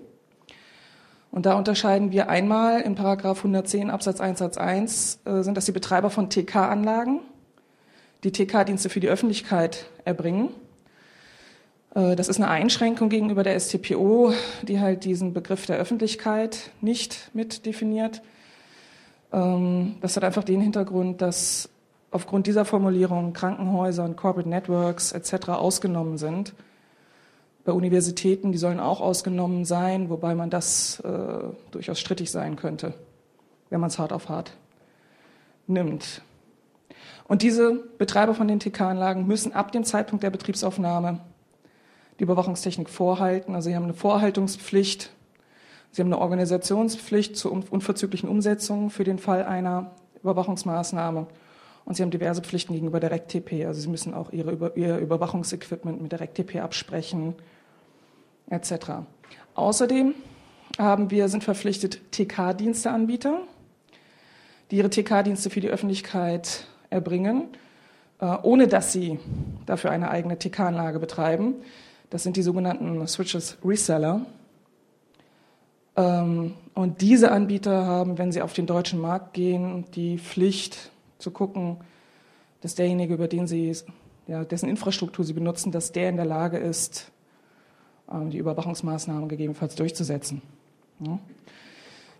Und 1.31 1.47
da 1.47 1.55
unterscheiden 1.55 2.11
wir 2.11 2.29
einmal 2.29 2.81
in 2.81 2.95
Paragraph 2.95 3.39
110 3.39 3.91
Absatz 3.91 4.21
1 4.21 4.39
Satz 4.39 4.57
1 4.57 5.21
äh, 5.25 5.43
sind 5.43 5.57
das 5.57 5.67
die 5.67 5.73
Betreiber 5.73 6.11
von 6.11 6.31
TK-Anlagen, 6.31 7.21
die 8.25 8.33
TK-Dienste 8.33 8.89
für 8.89 9.01
die 9.01 9.09
Öffentlichkeit 9.09 9.87
erbringen. 10.05 10.51
Äh, 11.95 12.17
das 12.17 12.29
ist 12.29 12.37
eine 12.37 12.49
Einschränkung 12.49 13.09
gegenüber 13.09 13.43
der 13.43 13.59
STPO, 13.59 14.33
die 14.63 14.81
halt 14.81 15.05
diesen 15.05 15.35
Begriff 15.35 15.67
der 15.67 15.77
Öffentlichkeit 15.77 16.71
nicht 16.81 17.31
mit 17.35 17.67
definiert. 17.67 18.23
Ähm, 19.33 19.97
das 20.01 20.17
hat 20.17 20.25
einfach 20.25 20.45
den 20.45 20.61
Hintergrund, 20.61 21.21
dass 21.21 21.69
aufgrund 22.11 22.47
dieser 22.47 22.65
Formulierung 22.65 23.33
Krankenhäuser 23.33 24.05
und 24.05 24.17
Corporate 24.17 24.49
Networks 24.49 25.13
etc. 25.13 25.51
ausgenommen 25.51 26.19
sind. 26.19 26.55
Bei 27.65 27.73
Universitäten, 27.73 28.53
die 28.53 28.59
sollen 28.59 28.81
auch 28.81 29.01
ausgenommen 29.01 29.65
sein, 29.65 30.09
wobei 30.09 30.35
man 30.35 30.49
das 30.49 31.01
äh, 31.01 31.11
durchaus 31.71 32.01
strittig 32.01 32.31
sein 32.31 32.57
könnte, 32.57 32.95
wenn 33.69 33.81
man 33.81 33.89
es 33.89 33.99
hart 33.99 34.13
auf 34.13 34.29
hart 34.29 34.53
nimmt. 35.67 36.23
Und 37.25 37.43
diese 37.43 37.75
Betreiber 37.99 38.35
von 38.35 38.49
den 38.49 38.59
TK-Anlagen 38.59 39.27
müssen 39.27 39.53
ab 39.53 39.71
dem 39.73 39.85
Zeitpunkt 39.85 40.23
der 40.23 40.31
Betriebsaufnahme 40.31 41.21
die 42.19 42.25
Überwachungstechnik 42.25 42.89
vorhalten. 42.89 43.55
Also 43.55 43.69
sie 43.69 43.77
haben 43.77 43.85
eine 43.85 43.95
Vorhaltungspflicht, 43.95 45.11
sie 45.93 46.01
haben 46.01 46.09
eine 46.09 46.23
Organisationspflicht 46.23 47.37
zur 47.37 47.53
unverzüglichen 47.53 48.31
Umsetzung 48.31 48.89
für 48.89 49.05
den 49.05 49.19
Fall 49.19 49.45
einer 49.45 49.91
Überwachungsmaßnahme 50.23 51.27
und 51.89 51.95
sie 51.95 52.03
haben 52.03 52.11
diverse 52.11 52.43
Pflichten 52.43 52.75
gegenüber 52.75 53.01
der 53.01 53.11
RECTP. 53.13 53.65
Also 53.65 53.81
sie 53.81 53.89
müssen 53.89 54.13
auch 54.13 54.31
ihre, 54.31 54.73
ihr 54.77 54.99
Überwachungsequipment 54.99 56.03
mit 56.03 56.13
der 56.13 56.21
RECTP 56.21 56.57
absprechen, 56.57 57.35
etc. 58.51 59.07
Außerdem 59.55 60.13
haben 60.79 61.11
wir, 61.11 61.31
sind 61.31 61.45
verpflichtet 61.45 62.13
TK-Diensteanbieter, 62.13 63.41
die 64.71 64.77
ihre 64.77 64.91
TK-Dienste 64.91 65.49
für 65.49 65.61
die 65.61 65.71
Öffentlichkeit 65.71 66.67
erbringen, 66.91 67.49
äh, 68.21 68.37
ohne 68.43 68.69
dass 68.69 68.93
sie 68.93 69.19
dafür 69.65 69.91
eine 69.91 70.11
eigene 70.11 70.39
TK-Anlage 70.39 70.99
betreiben. 70.99 71.55
Das 72.11 72.23
sind 72.23 72.37
die 72.37 72.43
sogenannten 72.43 73.07
Switches 73.07 73.57
Reseller. 73.65 74.27
Ähm, 75.97 76.53
und 76.75 77.01
diese 77.01 77.33
Anbieter 77.33 77.87
haben, 77.87 78.19
wenn 78.19 78.31
sie 78.31 78.43
auf 78.43 78.53
den 78.53 78.67
deutschen 78.67 79.01
Markt 79.01 79.33
gehen, 79.33 79.87
die 79.95 80.19
Pflicht, 80.19 80.91
zu 81.19 81.31
gucken, 81.31 81.79
dass 82.61 82.75
derjenige, 82.75 83.15
über 83.15 83.29
den 83.29 83.47
sie, 83.47 83.75
ja, 84.27 84.45
dessen 84.45 84.69
Infrastruktur 84.69 85.25
sie 85.25 85.33
benutzen, 85.33 85.73
dass 85.73 85.93
der 85.93 86.09
in 86.09 86.17
der 86.17 86.25
Lage 86.25 86.59
ist, 86.59 87.11
ähm, 88.11 88.31
die 88.31 88.39
Überwachungsmaßnahmen 88.39 89.29
gegebenenfalls 89.29 89.75
durchzusetzen. 89.75 90.43
Ja. 91.01 91.19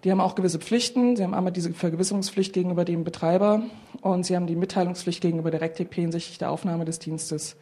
Die 0.05 0.13
haben 0.13 0.21
auch 0.21 0.37
gewisse 0.37 0.61
Pflichten. 0.61 1.17
Sie 1.17 1.25
haben 1.25 1.35
einmal 1.35 1.53
diese 1.53 1.73
Vergewisserungspflicht 1.73 2.53
gegenüber 2.53 2.85
dem 2.85 3.03
Betreiber 3.03 3.63
und 4.01 4.25
sie 4.25 4.37
haben 4.37 4.47
die 4.47 4.55
Mitteilungspflicht 4.55 5.21
gegenüber 5.21 5.51
der 5.51 5.61
RecTP 5.61 5.95
hinsichtlich 5.95 6.39
der 6.39 6.51
Aufnahme 6.51 6.85
des 6.85 7.01
Dienstes 7.01 7.57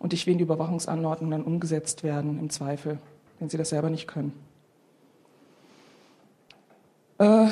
und 0.00 0.12
durch 0.12 0.26
wen 0.26 0.38
die 0.38 0.44
Überwachungsanordnungen 0.44 1.38
dann 1.38 1.46
umgesetzt 1.46 2.02
werden, 2.02 2.40
im 2.40 2.50
Zweifel, 2.50 2.98
wenn 3.38 3.48
sie 3.48 3.56
das 3.56 3.68
selber 3.68 3.90
nicht 3.90 4.08
können. 4.08 4.32
Äh, 7.18 7.46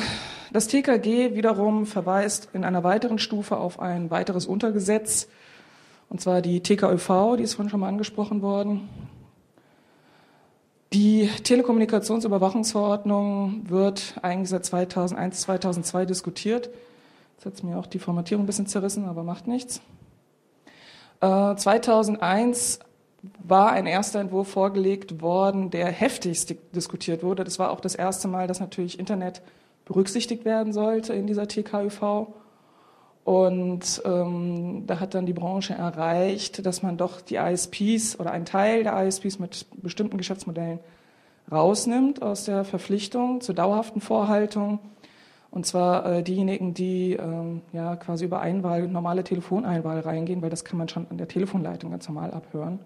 das 0.52 0.66
TKG 0.66 1.34
wiederum 1.34 1.86
verweist 1.86 2.50
in 2.52 2.64
einer 2.64 2.84
weiteren 2.84 3.18
Stufe 3.18 3.56
auf 3.56 3.80
ein 3.80 4.10
weiteres 4.10 4.46
Untergesetz, 4.46 5.28
und 6.10 6.20
zwar 6.20 6.40
die 6.40 6.62
TKÖV, 6.62 7.36
die 7.36 7.42
ist 7.42 7.54
vorhin 7.54 7.70
schon 7.70 7.80
mal 7.80 7.88
angesprochen 7.88 8.40
worden. 8.40 8.88
Die 10.94 11.28
Telekommunikationsüberwachungsverordnung 11.44 13.68
wird 13.68 14.14
eigentlich 14.22 14.48
seit 14.48 14.64
2001, 14.64 15.42
2002 15.42 16.06
diskutiert. 16.06 16.70
Jetzt 17.36 17.44
hat 17.44 17.52
es 17.54 17.62
mir 17.62 17.78
auch 17.78 17.86
die 17.86 17.98
Formatierung 17.98 18.44
ein 18.44 18.46
bisschen 18.46 18.66
zerrissen, 18.66 19.04
aber 19.04 19.22
macht 19.22 19.46
nichts. 19.46 19.82
Äh, 21.20 21.56
2001 21.56 22.78
war 23.44 23.72
ein 23.72 23.86
erster 23.86 24.20
Entwurf 24.20 24.48
vorgelegt 24.48 25.20
worden, 25.20 25.70
der 25.70 25.88
heftigst 25.88 26.54
diskutiert 26.74 27.22
wurde. 27.22 27.44
Das 27.44 27.58
war 27.58 27.70
auch 27.70 27.80
das 27.80 27.94
erste 27.94 28.26
Mal, 28.26 28.46
dass 28.46 28.60
natürlich 28.60 28.98
Internet 28.98 29.42
berücksichtigt 29.88 30.44
werden 30.44 30.72
sollte 30.72 31.14
in 31.14 31.26
dieser 31.26 31.48
TKÜV. 31.48 32.28
Und 33.24 34.02
ähm, 34.04 34.84
da 34.86 35.00
hat 35.00 35.14
dann 35.14 35.26
die 35.26 35.32
Branche 35.32 35.74
erreicht, 35.74 36.64
dass 36.64 36.82
man 36.82 36.96
doch 36.96 37.20
die 37.20 37.36
ISPs 37.36 38.18
oder 38.20 38.30
einen 38.30 38.44
Teil 38.44 38.84
der 38.84 39.02
ISPs 39.04 39.38
mit 39.38 39.66
bestimmten 39.82 40.16
Geschäftsmodellen 40.16 40.78
rausnimmt 41.50 42.22
aus 42.22 42.44
der 42.44 42.64
Verpflichtung 42.64 43.40
zur 43.40 43.54
dauerhaften 43.54 44.00
Vorhaltung. 44.00 44.78
Und 45.50 45.64
zwar 45.64 46.04
äh, 46.06 46.22
diejenigen, 46.22 46.74
die 46.74 47.14
ähm, 47.14 47.62
ja 47.72 47.96
quasi 47.96 48.26
über 48.26 48.40
Einwahl, 48.40 48.86
normale 48.86 49.24
Telefoneinwahl 49.24 50.00
reingehen, 50.00 50.42
weil 50.42 50.50
das 50.50 50.64
kann 50.64 50.78
man 50.78 50.88
schon 50.88 51.06
an 51.10 51.16
der 51.16 51.28
Telefonleitung 51.28 51.90
ganz 51.90 52.06
normal 52.08 52.32
abhören. 52.32 52.78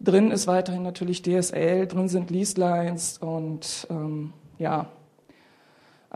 Drin 0.00 0.30
ist 0.30 0.46
weiterhin 0.46 0.82
natürlich 0.82 1.22
DSL, 1.22 1.86
drin 1.86 2.08
sind 2.08 2.30
Leaselines 2.30 3.18
und 3.18 3.86
ähm, 3.90 4.32
ja, 4.58 4.86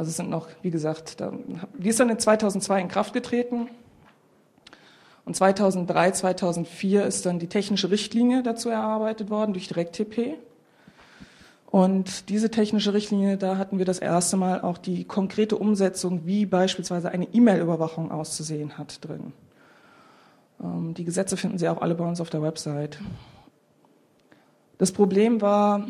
also 0.01 0.09
es 0.09 0.17
sind 0.17 0.31
noch, 0.31 0.49
wie 0.63 0.71
gesagt, 0.71 1.19
die 1.77 1.89
ist 1.91 2.01
dann 2.01 2.09
in 2.09 2.19
2002 2.19 2.81
in 2.81 2.89
Kraft 2.89 3.13
getreten. 3.13 3.69
Und 5.27 5.37
2003, 5.37 6.13
2004 6.13 7.05
ist 7.05 7.27
dann 7.27 7.39
die 7.39 7.49
technische 7.49 7.91
Richtlinie 7.91 8.43
dazu 8.43 8.71
erarbeitet 8.71 9.29
worden 9.29 9.53
durch 9.53 9.69
DirectTP. 9.69 10.39
Und 11.67 12.31
diese 12.31 12.51
technische 12.51 12.95
Richtlinie, 12.95 13.37
da 13.37 13.59
hatten 13.59 13.77
wir 13.77 13.85
das 13.85 13.99
erste 13.99 14.39
Mal 14.39 14.63
auch 14.63 14.79
die 14.79 15.05
konkrete 15.05 15.59
Umsetzung, 15.59 16.25
wie 16.25 16.47
beispielsweise 16.47 17.11
eine 17.11 17.27
E-Mail-Überwachung 17.27 18.11
auszusehen 18.11 18.79
hat, 18.79 19.07
drin. 19.07 19.35
Ähm, 20.63 20.95
die 20.95 21.05
Gesetze 21.05 21.37
finden 21.37 21.59
Sie 21.59 21.69
auch 21.69 21.83
alle 21.83 21.95
bei 21.95 22.09
uns 22.09 22.23
auf 22.23 22.31
der 22.31 22.41
Website. 22.41 22.99
Das 24.79 24.93
Problem 24.93 25.43
war, 25.43 25.89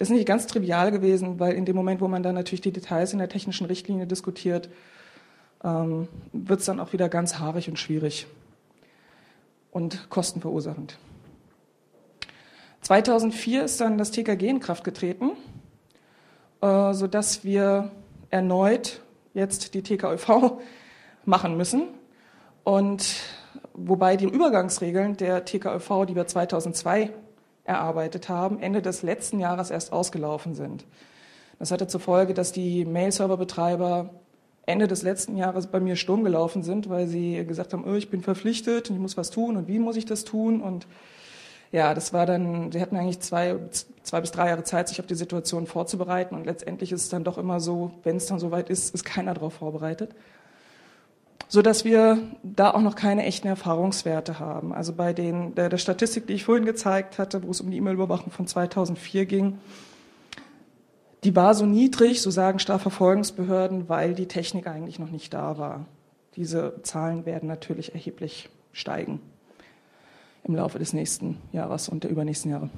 ist 0.00 0.10
nicht 0.10 0.26
ganz 0.26 0.46
trivial 0.46 0.90
gewesen, 0.90 1.38
weil 1.38 1.52
in 1.52 1.66
dem 1.66 1.76
Moment, 1.76 2.00
wo 2.00 2.08
man 2.08 2.22
dann 2.22 2.34
natürlich 2.34 2.62
die 2.62 2.72
Details 2.72 3.12
in 3.12 3.18
der 3.18 3.28
technischen 3.28 3.66
Richtlinie 3.66 4.06
diskutiert, 4.06 4.70
ähm, 5.62 6.08
wird 6.32 6.60
es 6.60 6.66
dann 6.66 6.80
auch 6.80 6.94
wieder 6.94 7.10
ganz 7.10 7.38
haarig 7.38 7.68
und 7.68 7.78
schwierig 7.78 8.26
und 9.70 10.08
kostenverursachend. 10.08 10.98
2004 12.80 13.64
ist 13.64 13.80
dann 13.82 13.98
das 13.98 14.10
TKG 14.10 14.48
in 14.48 14.60
Kraft 14.60 14.84
getreten, 14.84 15.32
äh, 16.62 16.94
sodass 16.94 17.44
wir 17.44 17.90
erneut 18.30 19.02
jetzt 19.34 19.74
die 19.74 19.82
TKÖV 19.82 20.58
machen 21.26 21.58
müssen. 21.58 21.88
Und 22.64 23.16
wobei 23.74 24.16
die 24.16 24.24
Übergangsregeln 24.24 25.18
der 25.18 25.44
TKÖV, 25.44 26.06
die 26.06 26.16
wir 26.16 26.26
2002 26.26 27.10
erarbeitet 27.70 28.28
haben, 28.28 28.60
Ende 28.60 28.82
des 28.82 29.02
letzten 29.02 29.40
Jahres 29.40 29.70
erst 29.70 29.92
ausgelaufen 29.92 30.54
sind. 30.54 30.84
Das 31.58 31.70
hatte 31.70 31.86
zur 31.86 32.00
Folge, 32.00 32.34
dass 32.34 32.52
die 32.52 32.84
Mail-Server-Betreiber 32.84 34.10
Ende 34.66 34.88
des 34.88 35.02
letzten 35.02 35.36
Jahres 35.36 35.66
bei 35.66 35.80
mir 35.80 35.96
Sturm 35.96 36.24
gelaufen 36.24 36.62
sind, 36.62 36.88
weil 36.88 37.06
sie 37.06 37.44
gesagt 37.46 37.72
haben, 37.72 37.84
oh, 37.86 37.94
ich 37.94 38.10
bin 38.10 38.22
verpflichtet 38.22 38.90
und 38.90 38.96
ich 38.96 39.02
muss 39.02 39.16
was 39.16 39.30
tun 39.30 39.56
und 39.56 39.68
wie 39.68 39.78
muss 39.78 39.96
ich 39.96 40.04
das 40.04 40.24
tun? 40.24 40.60
Und 40.60 40.86
ja, 41.72 41.94
das 41.94 42.12
war 42.12 42.26
dann, 42.26 42.72
sie 42.72 42.80
hatten 42.80 42.96
eigentlich 42.96 43.20
zwei, 43.20 43.56
zwei 44.02 44.20
bis 44.20 44.32
drei 44.32 44.48
Jahre 44.48 44.64
Zeit, 44.64 44.88
sich 44.88 45.00
auf 45.00 45.06
die 45.06 45.14
Situation 45.14 45.66
vorzubereiten 45.66 46.34
und 46.34 46.46
letztendlich 46.46 46.92
ist 46.92 47.02
es 47.02 47.08
dann 47.08 47.24
doch 47.24 47.38
immer 47.38 47.60
so, 47.60 47.92
wenn 48.02 48.16
es 48.16 48.26
dann 48.26 48.38
soweit 48.38 48.70
ist, 48.70 48.94
ist 48.94 49.04
keiner 49.04 49.34
darauf 49.34 49.54
vorbereitet 49.54 50.14
so 51.50 51.62
dass 51.62 51.84
wir 51.84 52.18
da 52.44 52.70
auch 52.70 52.80
noch 52.80 52.94
keine 52.94 53.24
echten 53.24 53.48
Erfahrungswerte 53.48 54.38
haben. 54.38 54.72
Also 54.72 54.92
bei 54.92 55.12
den, 55.12 55.56
der, 55.56 55.68
der 55.68 55.78
Statistik, 55.78 56.28
die 56.28 56.34
ich 56.34 56.44
vorhin 56.44 56.64
gezeigt 56.64 57.18
hatte, 57.18 57.42
wo 57.42 57.50
es 57.50 57.60
um 57.60 57.72
die 57.72 57.76
E-Mail-Überwachung 57.76 58.30
von 58.30 58.46
2004 58.46 59.26
ging, 59.26 59.58
die 61.24 61.34
war 61.34 61.54
so 61.54 61.66
niedrig, 61.66 62.22
so 62.22 62.30
sagen 62.30 62.60
Strafverfolgungsbehörden, 62.60 63.88
weil 63.88 64.14
die 64.14 64.28
Technik 64.28 64.68
eigentlich 64.68 65.00
noch 65.00 65.10
nicht 65.10 65.34
da 65.34 65.58
war. 65.58 65.86
diese 66.36 66.80
Zahlen 66.84 67.26
werden 67.26 67.48
natürlich 67.48 67.94
erheblich 67.94 68.48
steigen 68.72 69.20
im 70.44 70.54
Laufe 70.54 70.78
des 70.78 70.92
nächsten 70.92 71.36
Jahres 71.50 71.88
und 71.88 72.04
der 72.04 72.12
übernächsten 72.12 72.52
Jahre. 72.52 72.70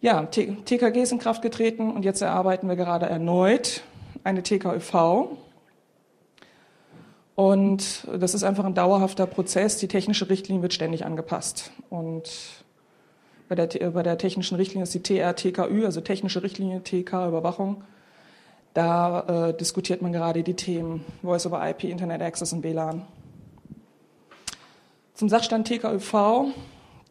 Ja, 0.00 0.26
TKG 0.26 1.02
ist 1.02 1.12
in 1.12 1.18
Kraft 1.18 1.40
getreten 1.40 1.92
und 1.92 2.04
jetzt 2.04 2.20
erarbeiten 2.20 2.68
wir 2.68 2.74
gerade 2.74 3.06
erneut 3.06 3.82
eine 4.24 4.42
TKÖV. 4.42 5.45
Und 7.36 8.08
das 8.18 8.32
ist 8.34 8.44
einfach 8.44 8.64
ein 8.64 8.74
dauerhafter 8.74 9.26
Prozess. 9.26 9.76
Die 9.76 9.88
technische 9.88 10.28
Richtlinie 10.30 10.62
wird 10.62 10.72
ständig 10.72 11.04
angepasst. 11.04 11.70
Und 11.90 12.30
bei 13.48 13.54
der, 13.54 13.90
bei 13.90 14.02
der 14.02 14.16
technischen 14.16 14.56
Richtlinie 14.56 14.84
ist 14.84 14.94
die 14.94 15.02
TRTKÜ, 15.02 15.84
also 15.84 16.00
technische 16.00 16.42
Richtlinie 16.42 16.82
TK 16.82 17.28
Überwachung. 17.28 17.84
Da 18.72 19.48
äh, 19.48 19.56
diskutiert 19.56 20.00
man 20.00 20.12
gerade 20.12 20.42
die 20.42 20.54
Themen 20.54 21.04
Voice 21.22 21.46
over 21.46 21.66
IP, 21.68 21.84
Internet 21.84 22.22
Access 22.22 22.54
und 22.54 22.64
WLAN. 22.64 23.06
Zum 25.12 25.28
Sachstand 25.28 25.68
TKÜV, 25.68 26.52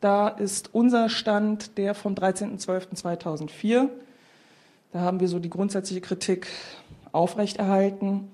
da 0.01 0.27
ist 0.27 0.73
unser 0.73 1.09
Stand 1.09 1.77
der 1.77 1.93
vom 1.93 2.15
13.12.2004. 2.15 3.89
Da 4.91 4.99
haben 5.01 5.19
wir 5.19 5.27
so 5.27 5.37
die 5.37 5.49
grundsätzliche 5.49 6.01
Kritik 6.01 6.47
aufrechterhalten. 7.11 8.29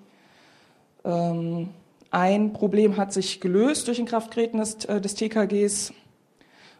Ähm, 1.03 1.69
ein 2.11 2.51
Problem 2.51 2.97
hat 2.97 3.13
sich 3.13 3.39
gelöst 3.39 3.87
durch 3.87 3.97
den 3.97 4.05
Krafttreten 4.05 4.59
des, 4.59 4.85
äh, 4.85 4.99
des 5.01 5.15
TKGs, 5.15 5.93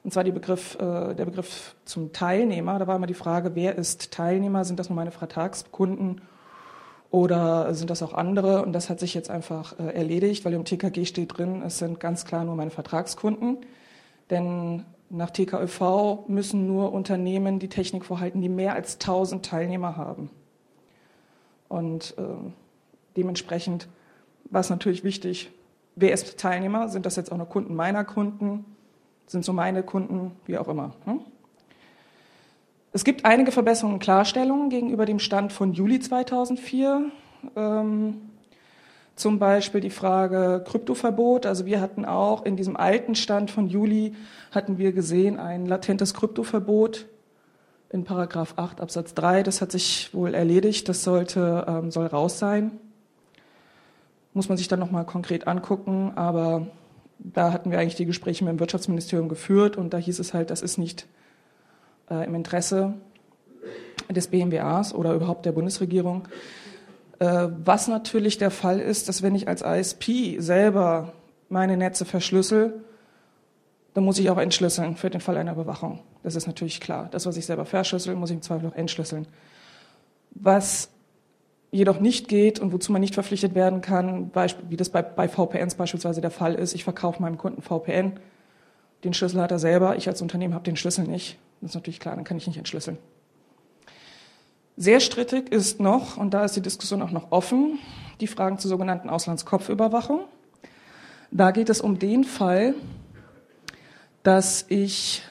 und 0.04 0.12
zwar 0.12 0.24
Begriff, 0.32 0.76
äh, 0.76 1.14
der 1.14 1.26
Begriff 1.26 1.76
zum 1.86 2.12
Teilnehmer. 2.12 2.80
Da 2.80 2.88
war 2.88 2.96
immer 2.96 3.08
die 3.08 3.14
Frage, 3.14 3.56
wer 3.56 3.76
ist 3.78 4.12
Teilnehmer? 4.12 4.66
Sind 4.66 4.80
das 4.80 4.90
nur 4.90 4.96
meine 4.96 5.12
Vertragskunden 5.12 6.22
oder 7.12 7.74
sind 7.74 7.90
das 7.90 8.02
auch 8.02 8.14
andere? 8.14 8.64
Und 8.64 8.74
das 8.74 8.90
hat 8.90 9.00
sich 9.00 9.14
jetzt 9.14 9.30
einfach 9.30 9.80
äh, 9.80 9.94
erledigt, 9.94 10.44
weil 10.44 10.54
im 10.54 10.66
TKG 10.66 11.06
steht 11.06 11.38
drin, 11.38 11.62
es 11.66 11.78
sind 11.78 12.00
ganz 12.00 12.26
klar 12.26 12.44
nur 12.44 12.56
meine 12.56 12.72
Vertragskunden. 12.72 13.58
Denn 14.32 14.86
nach 15.10 15.30
TKÖV 15.30 16.28
müssen 16.28 16.68
nur 16.68 16.92
Unternehmen 16.94 17.60
die 17.60 17.70
Technik 17.70 18.04
vorhalten, 18.04 18.42
die 18.42 18.50
mehr 18.50 18.74
als 18.74 18.96
1000 18.96 19.46
Teilnehmer 19.46 19.98
haben. 19.98 20.30
Und 21.68 22.16
äh, 22.18 22.24
dementsprechend 23.16 23.88
war 24.51 24.62
es 24.62 24.70
natürlich 24.70 25.03
wichtig, 25.03 25.50
wer 25.96 26.13
ist 26.13 26.38
Teilnehmer? 26.38 26.89
Sind 26.89 27.05
das 27.05 27.15
jetzt 27.15 27.31
auch 27.31 27.38
nur 27.38 27.48
Kunden 27.48 27.74
meiner 27.74 28.03
Kunden? 28.03 28.65
Sind 29.25 29.43
so 29.43 29.53
meine 29.53 29.81
Kunden? 29.81 30.34
Wie 30.46 30.58
auch 30.58 30.67
immer. 30.67 30.93
Hm? 31.05 31.22
Es 32.91 33.05
gibt 33.05 33.24
einige 33.24 33.53
Verbesserungen 33.53 33.96
und 33.96 34.03
Klarstellungen 34.03 34.70
gegenüber 34.70 35.05
dem 35.05 35.20
Stand 35.20 35.53
von 35.53 35.72
Juli 35.72 36.01
2004. 36.01 37.05
Ähm, 37.55 38.22
zum 39.15 39.39
Beispiel 39.39 39.79
die 39.79 39.89
Frage 39.89 40.63
Kryptoverbot. 40.67 41.46
Also 41.46 41.65
wir 41.65 41.79
hatten 41.79 42.03
auch 42.03 42.43
in 42.43 42.58
diesem 42.58 42.75
alten 42.75 43.15
Stand 43.15 43.51
von 43.51 43.67
Juli 43.67 44.15
hatten 44.51 44.77
wir 44.77 44.91
gesehen 44.91 45.39
ein 45.39 45.65
latentes 45.65 46.13
Kryptoverbot 46.13 47.08
in 47.89 48.03
Paragraph 48.03 48.55
8 48.58 48.81
Absatz 48.81 49.13
3. 49.13 49.43
Das 49.43 49.62
hat 49.62 49.72
sich 49.72 50.13
wohl 50.13 50.34
erledigt. 50.34 50.89
Das 50.89 51.03
sollte, 51.03 51.65
ähm, 51.67 51.91
soll 51.91 52.08
raus 52.08 52.38
sein 52.39 52.72
muss 54.34 54.50
man 54.50 54.58
sich 54.58 54.68
dann 54.68 54.80
nochmal 54.80 55.06
konkret 55.06 55.48
angucken. 55.48 56.14
Aber 56.16 56.68
da 57.20 57.52
hatten 57.52 57.72
wir 57.72 57.80
eigentlich 57.80 57.96
die 57.96 58.06
Gespräche 58.06 58.44
mit 58.44 58.54
dem 58.54 58.60
Wirtschaftsministerium 58.60 59.30
geführt 59.30 59.78
und 59.78 59.94
da 59.94 59.98
hieß 59.98 60.20
es 60.20 60.34
halt, 60.34 60.50
das 60.50 60.62
ist 60.62 60.78
nicht 60.78 61.08
äh, 62.10 62.26
im 62.26 62.36
Interesse 62.36 62.94
des 64.10 64.28
BMWAs 64.28 64.94
oder 64.94 65.14
überhaupt 65.14 65.46
der 65.46 65.52
Bundesregierung. 65.52 66.28
Äh, 67.20 67.50
was 67.64 67.88
natürlich 67.88 68.38
der 68.38 68.52
Fall 68.52 68.80
ist, 68.80 69.08
dass 69.10 69.22
wenn 69.22 69.36
ich 69.36 69.48
als 69.48 69.62
ISP 69.62 70.40
selber 70.40 71.14
meine 71.50 71.78
Netze 71.78 72.06
verschlüssel, 72.06 72.82
dann 73.94 74.06
muss 74.06 74.18
ich 74.20 74.30
auch 74.30 74.38
entschlüsseln 74.38 74.96
für 74.96 75.10
den 75.10 75.22
Fall 75.22 75.38
einer 75.38 75.52
Überwachung. 75.52 76.00
Das 76.24 76.36
ist 76.36 76.48
natürlich 76.48 76.80
klar. 76.80 77.10
Das, 77.12 77.26
was 77.26 77.38
ich 77.38 77.46
selber 77.46 77.66
verschlüssel, 77.66 78.16
muss 78.16 78.30
ich 78.30 78.38
im 78.38 78.42
Zweifel 78.42 78.70
auch 78.70 78.76
entschlüsseln. 78.76 79.28
Was 80.32 80.90
jedoch 81.72 82.00
nicht 82.00 82.28
geht 82.28 82.60
und 82.60 82.74
wozu 82.74 82.91
man 82.91 83.02
nicht 83.02 83.13
verpflichtet 83.13 83.56
werden 83.56 83.82
kann, 83.82 84.32
wie 84.69 84.78
das 84.78 84.89
bei, 84.89 85.02
bei 85.02 85.28
VPNs 85.28 85.76
beispielsweise 85.76 86.22
der 86.22 86.32
Fall 86.32 86.56
ist. 86.56 86.74
Ich 86.76 86.84
verkaufe 86.84 87.22
meinem 87.22 87.38
Kunden 87.38 87.62
VPN, 87.62 88.13
den 89.04 89.13
Schlüssel 89.13 89.41
hat 89.41 89.52
er 89.52 89.60
selber, 89.60 89.95
ich 89.95 90.08
als 90.08 90.22
Unternehmen 90.22 90.54
habe 90.54 90.65
den 90.65 90.76
Schlüssel 90.76 91.06
nicht. 91.06 91.38
Das 91.62 91.72
ist 91.72 91.76
natürlich 91.76 92.00
klar, 92.00 92.15
dann 92.15 92.24
kann 92.24 92.38
ich 92.38 92.48
nicht 92.48 92.58
entschlüsseln. 92.58 92.98
Sehr 94.78 95.00
strittig 95.00 95.52
ist 95.52 95.80
noch, 95.80 96.17
und 96.17 96.34
da 96.34 96.43
ist 96.43 96.56
die 96.56 96.62
Diskussion 96.62 97.02
auch 97.02 97.12
noch 97.12 97.32
offen, 97.32 97.80
die 98.19 98.28
Fragen 98.28 98.58
zur 98.58 98.69
sogenannten 98.69 99.10
Auslandskopfüberwachung. 99.10 100.22
Da 101.32 101.52
geht 101.52 101.69
es 101.69 101.82
um 101.82 102.00
den 102.00 102.24
Fall, 102.24 102.76
dass 104.24 104.65
ich 104.69 105.24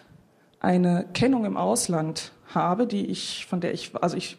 eine 0.60 1.06
Kennung 1.12 1.44
im 1.44 1.56
Ausland 1.56 2.32
habe, 2.54 2.86
die 2.86 3.06
ich, 3.06 3.46
von 3.46 3.60
der 3.60 3.72
ich, 3.72 3.92
also 4.00 4.16
ich 4.16 4.36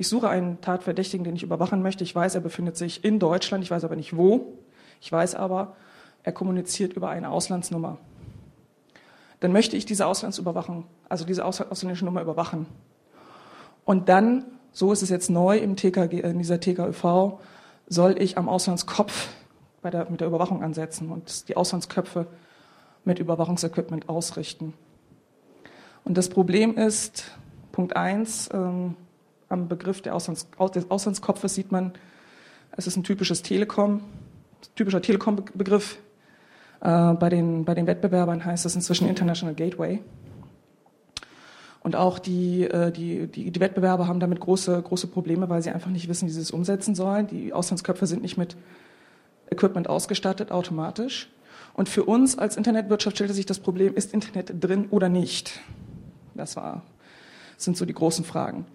ich 0.00 0.08
suche 0.08 0.30
einen 0.30 0.62
Tatverdächtigen, 0.62 1.24
den 1.24 1.36
ich 1.36 1.42
überwachen 1.42 1.82
möchte. 1.82 2.04
Ich 2.04 2.14
weiß, 2.14 2.34
er 2.34 2.40
befindet 2.40 2.74
sich 2.74 3.04
in 3.04 3.18
Deutschland, 3.18 3.62
ich 3.62 3.70
weiß 3.70 3.84
aber 3.84 3.96
nicht 3.96 4.16
wo. 4.16 4.54
Ich 4.98 5.12
weiß 5.12 5.34
aber, 5.34 5.76
er 6.22 6.32
kommuniziert 6.32 6.94
über 6.94 7.10
eine 7.10 7.28
Auslandsnummer. 7.28 7.98
Dann 9.40 9.52
möchte 9.52 9.76
ich 9.76 9.84
diese 9.84 10.06
Auslandsüberwachung, 10.06 10.86
also 11.10 11.26
diese 11.26 11.44
ausländische 11.44 12.06
Nummer 12.06 12.22
überwachen. 12.22 12.64
Und 13.84 14.08
dann, 14.08 14.46
so 14.72 14.90
ist 14.90 15.02
es 15.02 15.10
jetzt 15.10 15.28
neu 15.28 15.58
im 15.58 15.76
TKG, 15.76 16.20
in 16.20 16.38
dieser 16.38 16.60
TKÜV, 16.60 17.34
soll 17.86 18.22
ich 18.22 18.38
am 18.38 18.48
Auslandskopf 18.48 19.28
bei 19.82 19.90
der, 19.90 20.08
mit 20.08 20.22
der 20.22 20.28
Überwachung 20.28 20.62
ansetzen 20.62 21.12
und 21.12 21.46
die 21.50 21.58
Auslandsköpfe 21.58 22.26
mit 23.04 23.18
Überwachungsequipment 23.18 24.08
ausrichten. 24.08 24.72
Und 26.04 26.16
das 26.16 26.30
Problem 26.30 26.78
ist, 26.78 27.24
Punkt 27.70 27.96
eins, 27.96 28.48
ähm, 28.54 28.96
am 29.50 29.68
Begriff 29.68 30.06
Auslands, 30.06 30.48
des 30.74 30.90
Auslandskopfes 30.90 31.54
sieht 31.54 31.70
man, 31.70 31.92
es 32.76 32.86
ist 32.86 32.96
ein 32.96 33.04
typisches 33.04 33.42
Telekom, 33.42 34.00
typischer 34.76 35.02
Telekom-Begriff. 35.02 35.98
Äh, 36.80 37.14
bei, 37.14 37.28
den, 37.28 37.64
bei 37.64 37.74
den 37.74 37.86
Wettbewerbern 37.86 38.44
heißt 38.44 38.64
es 38.64 38.74
inzwischen 38.74 39.08
International 39.08 39.54
Gateway. 39.54 40.00
Und 41.82 41.96
auch 41.96 42.18
die, 42.18 42.64
äh, 42.64 42.92
die, 42.92 43.26
die, 43.26 43.50
die 43.50 43.60
Wettbewerber 43.60 44.06
haben 44.06 44.20
damit 44.20 44.38
große, 44.40 44.80
große 44.80 45.08
Probleme, 45.08 45.48
weil 45.48 45.62
sie 45.62 45.70
einfach 45.70 45.90
nicht 45.90 46.08
wissen, 46.08 46.28
wie 46.28 46.32
sie 46.32 46.40
es 46.40 46.52
umsetzen 46.52 46.94
sollen. 46.94 47.26
Die 47.26 47.52
Auslandsköpfe 47.52 48.06
sind 48.06 48.22
nicht 48.22 48.38
mit 48.38 48.56
Equipment 49.50 49.88
ausgestattet, 49.88 50.52
automatisch. 50.52 51.28
Und 51.74 51.88
für 51.88 52.04
uns 52.04 52.38
als 52.38 52.56
Internetwirtschaft 52.56 53.16
stellte 53.16 53.34
sich 53.34 53.46
das 53.46 53.58
Problem, 53.58 53.94
ist 53.94 54.14
Internet 54.14 54.62
drin 54.62 54.86
oder 54.90 55.08
nicht? 55.08 55.60
Das 56.34 56.54
war, 56.56 56.82
sind 57.56 57.76
so 57.76 57.84
die 57.84 57.94
großen 57.94 58.24
Fragen. 58.24 58.66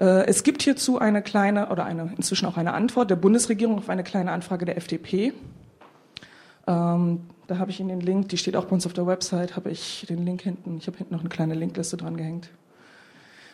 Äh, 0.00 0.26
es 0.26 0.42
gibt 0.42 0.62
hierzu 0.62 0.98
eine 0.98 1.22
kleine 1.22 1.68
oder 1.68 1.84
eine, 1.84 2.12
inzwischen 2.16 2.46
auch 2.46 2.56
eine 2.56 2.72
Antwort 2.72 3.10
der 3.10 3.16
Bundesregierung 3.16 3.78
auf 3.78 3.88
eine 3.88 4.02
kleine 4.02 4.32
Anfrage 4.32 4.64
der 4.64 4.76
FDP. 4.76 5.32
Ähm, 6.66 7.20
da 7.46 7.58
habe 7.58 7.70
ich 7.70 7.80
Ihnen 7.80 7.88
den 7.88 8.00
Link, 8.00 8.28
die 8.28 8.38
steht 8.38 8.56
auch 8.56 8.64
bei 8.66 8.72
uns 8.72 8.86
auf 8.86 8.92
der 8.92 9.06
Website, 9.06 9.56
habe 9.56 9.70
ich 9.70 10.06
den 10.08 10.24
Link 10.24 10.42
hinten, 10.42 10.78
ich 10.78 10.86
habe 10.86 10.98
hinten 10.98 11.14
noch 11.14 11.20
eine 11.20 11.28
kleine 11.28 11.54
Linkliste 11.54 11.96
dran 11.96 12.16
gehängt. 12.16 12.50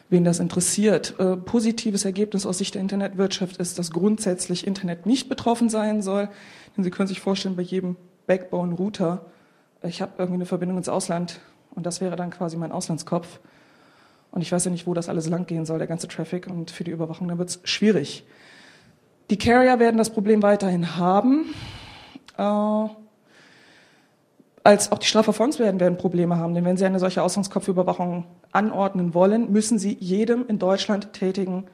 Wen 0.09 0.23
das 0.23 0.39
interessiert. 0.39 1.19
Äh, 1.19 1.37
positives 1.37 2.05
Ergebnis 2.05 2.47
aus 2.47 2.59
Sicht 2.59 2.75
der 2.75 2.83
Internetwirtschaft 2.83 3.57
ist, 3.57 3.79
dass 3.79 3.91
grundsätzlich 3.91 4.65
Internet 4.65 5.05
nicht 5.05 5.29
betroffen 5.29 5.69
sein 5.69 6.01
soll. 6.01 6.29
Denn 6.77 6.85
Sie 6.85 6.91
können 6.91 7.09
sich 7.09 7.21
vorstellen, 7.21 7.57
bei 7.57 7.63
jedem 7.63 7.97
Backbone-Router, 8.29 9.27
ich 9.83 10.01
habe 10.03 10.13
irgendwie 10.19 10.37
eine 10.37 10.47
Verbindung 10.47 10.79
ins 10.79 10.89
Ausland 10.89 11.41
und 11.71 11.87
das 11.87 12.01
wäre 12.01 12.15
dann 12.15 12.31
quasi 12.31 12.57
mein 12.57 12.71
Auslandskopf 12.71 13.41
und 14.37 14.43
ich 14.43 14.53
weiß 14.53 14.67
ja 14.67 14.71
nicht, 14.71 14.87
wo 14.87 14.93
das 14.93 15.09
alles 15.09 15.31
lang 15.31 15.47
gehen 15.47 15.65
soll, 15.65 15.79
der 15.79 15.87
ganze 15.87 16.09
Traffic. 16.09 16.47
Und 16.47 16.71
für 16.71 16.85
die 16.85 16.91
Überwachung, 16.91 17.27
dann 17.27 17.39
wird 17.39 17.49
es 17.49 17.61
schwierig. 17.65 18.27
Die 19.31 19.39
Carrier 19.39 19.79
werden 19.79 19.97
das 19.97 20.11
Problem 20.11 20.43
weiterhin 20.43 20.99
haben. 20.99 21.55
Äh, 22.37 22.43
als 24.63 24.93
auch 24.93 24.99
die 24.99 25.07
Strafverfolgungsbehörden 25.07 25.81
werden 25.81 25.97
Probleme 25.97 26.37
haben. 26.37 26.53
Denn 26.53 26.67
wenn 26.67 26.77
sie 26.77 26.85
eine 26.85 26.99
solche 26.99 27.23
Ausgangskopfüberwachung 27.23 28.25
anordnen 28.53 29.15
wollen, 29.15 29.51
müssen 29.53 29.79
sie 29.79 29.97
jedem 30.01 30.47
in 30.49 30.59
Deutschland 30.59 31.15
tätigen 31.15 31.65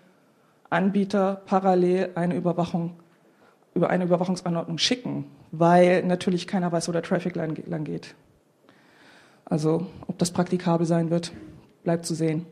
Anbieter 0.70 1.42
parallel 1.46 2.10
eine 2.14 2.36
Überwachung 2.36 2.92
über 3.74 3.90
eine 3.90 4.04
Überwachungsanordnung 4.04 4.78
schicken, 4.78 5.24
weil 5.50 6.04
natürlich 6.04 6.46
keiner 6.46 6.70
weiß, 6.70 6.86
wo 6.86 6.92
der 6.92 7.02
Traffic 7.02 7.34
lang 7.34 7.82
geht. 7.82 8.14
Also 9.46 9.88
ob 10.06 10.16
das 10.18 10.30
praktikabel 10.30 10.86
sein 10.86 11.10
wird 11.10 11.32
bleibt 11.84 12.06
zu 12.06 12.14
sehen. 12.14 12.46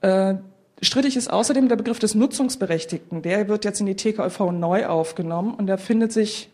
Äh, 0.00 0.34
strittig 0.80 1.16
ist 1.16 1.30
außerdem 1.30 1.68
der 1.68 1.76
Begriff 1.76 1.98
des 1.98 2.14
Nutzungsberechtigten. 2.14 3.22
Der 3.22 3.48
wird 3.48 3.64
jetzt 3.64 3.80
in 3.80 3.86
die 3.86 3.96
TKV 3.96 4.52
neu 4.52 4.86
aufgenommen 4.86 5.54
und 5.54 5.66
der 5.66 5.78
findet 5.78 6.12
sich 6.12 6.50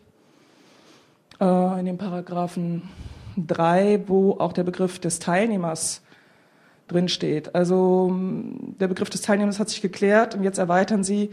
äh, 1.39 1.79
in 1.79 1.85
dem 1.85 1.97
Paragraphen 1.97 2.83
3, 3.37 4.03
wo 4.07 4.33
auch 4.39 4.53
der 4.53 4.63
Begriff 4.63 4.99
des 4.99 5.19
Teilnehmers 5.19 6.01
drinsteht. 6.87 7.55
Also 7.55 8.15
der 8.79 8.87
Begriff 8.87 9.09
des 9.09 9.21
Teilnehmers 9.21 9.59
hat 9.59 9.69
sich 9.69 9.81
geklärt 9.81 10.35
und 10.35 10.43
jetzt 10.43 10.57
erweitern 10.57 11.03
Sie 11.03 11.31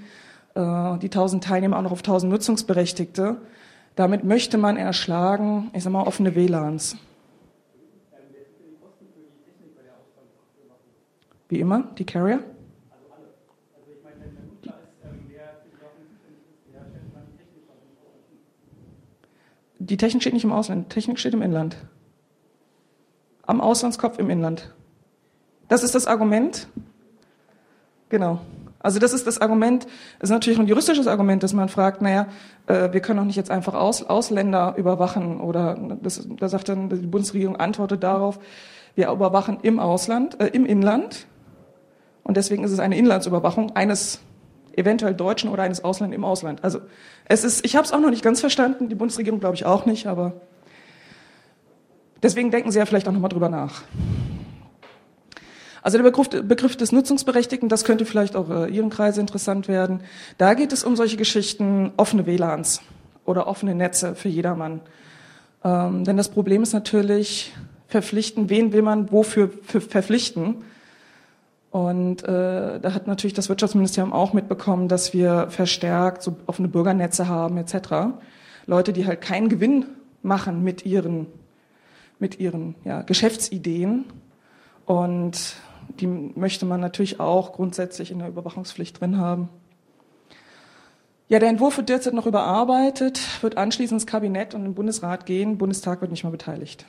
äh, 0.54 0.98
die 0.98 1.06
1000 1.06 1.44
Teilnehmer 1.44 1.78
auch 1.78 1.82
noch 1.82 1.92
auf 1.92 2.00
1000 2.00 2.32
Nutzungsberechtigte. 2.32 3.36
Damit 3.94 4.24
möchte 4.24 4.56
man 4.56 4.76
erschlagen, 4.76 5.70
ich 5.74 5.82
sag 5.82 5.92
mal, 5.92 6.06
offene 6.06 6.34
WLANs. 6.34 6.96
Wie 11.52 11.60
immer, 11.60 11.84
die 11.98 12.06
Carrier? 12.06 12.42
Die 19.78 19.96
Technik 19.98 20.22
steht 20.22 20.32
nicht 20.32 20.44
im 20.44 20.52
Ausland, 20.52 20.86
die 20.86 20.94
Technik 20.94 21.18
steht 21.18 21.34
im 21.34 21.42
Inland. 21.42 21.76
Am 23.42 23.60
Auslandskopf 23.60 24.18
im 24.18 24.30
Inland. 24.30 24.72
Das 25.68 25.82
ist 25.82 25.94
das 25.94 26.06
Argument. 26.06 26.68
Genau. 28.08 28.40
Also 28.78 28.98
das 28.98 29.12
ist 29.12 29.26
das 29.26 29.38
Argument, 29.38 29.84
das 30.20 30.30
ist 30.30 30.32
natürlich 30.32 30.58
ein 30.58 30.68
juristisches 30.68 31.06
Argument, 31.06 31.42
dass 31.42 31.52
man 31.52 31.68
fragt, 31.68 32.00
naja, 32.00 32.28
äh, 32.66 32.94
wir 32.94 33.00
können 33.00 33.18
doch 33.18 33.26
nicht 33.26 33.36
jetzt 33.36 33.50
einfach 33.50 33.74
Aus, 33.74 34.02
Ausländer 34.02 34.74
überwachen 34.78 35.38
oder 35.38 35.78
das, 36.00 36.26
da 36.30 36.48
sagt 36.48 36.70
dann 36.70 36.88
die 36.88 37.06
Bundesregierung 37.06 37.56
antwortet 37.56 38.02
darauf, 38.02 38.38
wir 38.94 39.10
überwachen 39.10 39.58
im 39.60 39.78
Ausland, 39.80 40.40
äh, 40.40 40.46
im 40.46 40.64
Inland 40.64 41.26
und 42.24 42.36
deswegen 42.36 42.64
ist 42.64 42.72
es 42.72 42.78
eine 42.78 42.96
Inlandsüberwachung 42.96 43.74
eines 43.76 44.20
eventuell 44.76 45.14
Deutschen 45.14 45.50
oder 45.50 45.62
eines 45.62 45.84
Ausländers 45.84 46.16
im 46.16 46.24
Ausland. 46.24 46.64
Also 46.64 46.80
es 47.26 47.44
ist, 47.44 47.64
ich 47.64 47.76
habe 47.76 47.84
es 47.84 47.92
auch 47.92 48.00
noch 48.00 48.10
nicht 48.10 48.22
ganz 48.22 48.40
verstanden, 48.40 48.88
die 48.88 48.94
Bundesregierung 48.94 49.40
glaube 49.40 49.56
ich 49.56 49.64
auch 49.64 49.86
nicht, 49.86 50.06
aber 50.06 50.32
deswegen 52.22 52.50
denken 52.50 52.70
Sie 52.70 52.78
ja 52.78 52.86
vielleicht 52.86 53.08
auch 53.08 53.12
nochmal 53.12 53.30
drüber 53.30 53.48
nach. 53.48 53.82
Also 55.82 55.98
der 55.98 56.04
Begriff, 56.04 56.28
Begriff, 56.28 56.76
des 56.76 56.92
Nutzungsberechtigten, 56.92 57.68
das 57.68 57.82
könnte 57.82 58.06
vielleicht 58.06 58.36
auch 58.36 58.48
äh, 58.48 58.68
Ihren 58.68 58.88
Kreise 58.88 59.20
interessant 59.20 59.66
werden. 59.66 60.02
Da 60.38 60.54
geht 60.54 60.72
es 60.72 60.84
um 60.84 60.94
solche 60.94 61.16
Geschichten, 61.16 61.92
offene 61.96 62.24
WLANs 62.24 62.82
oder 63.24 63.48
offene 63.48 63.74
Netze 63.74 64.14
für 64.14 64.28
jedermann. 64.28 64.80
Ähm, 65.64 66.04
denn 66.04 66.16
das 66.16 66.28
Problem 66.28 66.62
ist 66.62 66.72
natürlich, 66.72 67.52
verpflichten, 67.88 68.48
wen 68.48 68.72
will 68.72 68.82
man 68.82 69.10
wofür 69.10 69.50
verpflichten? 69.64 70.64
Und 71.72 72.22
äh, 72.22 72.80
da 72.80 72.92
hat 72.94 73.06
natürlich 73.06 73.32
das 73.32 73.48
Wirtschaftsministerium 73.48 74.12
auch 74.12 74.34
mitbekommen, 74.34 74.88
dass 74.88 75.14
wir 75.14 75.46
verstärkt 75.48 76.22
so 76.22 76.36
offene 76.46 76.68
Bürgernetze 76.68 77.28
haben 77.28 77.56
etc. 77.56 78.14
Leute, 78.66 78.92
die 78.92 79.06
halt 79.06 79.22
keinen 79.22 79.48
Gewinn 79.48 79.86
machen 80.22 80.62
mit 80.62 80.86
ihren 80.86 81.26
mit 82.18 82.38
ihren 82.38 82.76
ja, 82.84 83.02
Geschäftsideen 83.02 84.04
und 84.86 85.56
die 85.98 86.06
möchte 86.06 86.66
man 86.66 86.80
natürlich 86.80 87.18
auch 87.18 87.52
grundsätzlich 87.52 88.12
in 88.12 88.20
der 88.20 88.28
Überwachungspflicht 88.28 89.00
drin 89.00 89.18
haben. 89.18 89.48
Ja, 91.28 91.38
der 91.38 91.48
Entwurf 91.48 91.78
wird 91.78 91.88
derzeit 91.88 92.14
noch 92.14 92.26
überarbeitet, 92.26 93.20
wird 93.42 93.56
anschließend 93.56 94.02
ins 94.02 94.06
Kabinett 94.06 94.54
und 94.54 94.64
im 94.66 94.74
Bundesrat 94.74 95.26
gehen. 95.26 95.58
Bundestag 95.58 96.00
wird 96.00 96.10
nicht 96.10 96.22
mehr 96.22 96.30
beteiligt. 96.30 96.86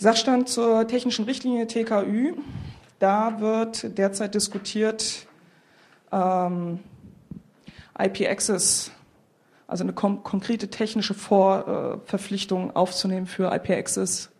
Sachstand 0.00 0.48
zur 0.48 0.88
technischen 0.88 1.26
Richtlinie 1.26 1.66
TKÜ. 1.66 2.32
Da 3.00 3.38
wird 3.38 3.98
derzeit 3.98 4.34
diskutiert 4.34 5.26
ähm, 6.10 6.78
IP-Access 7.98 8.92
also 9.66 9.84
eine 9.84 9.92
konkrete 9.92 10.68
technische 10.68 11.12
Vorverpflichtung 11.12 12.74
aufzunehmen 12.74 13.26
für 13.26 13.54
IP-Access, 13.54 14.30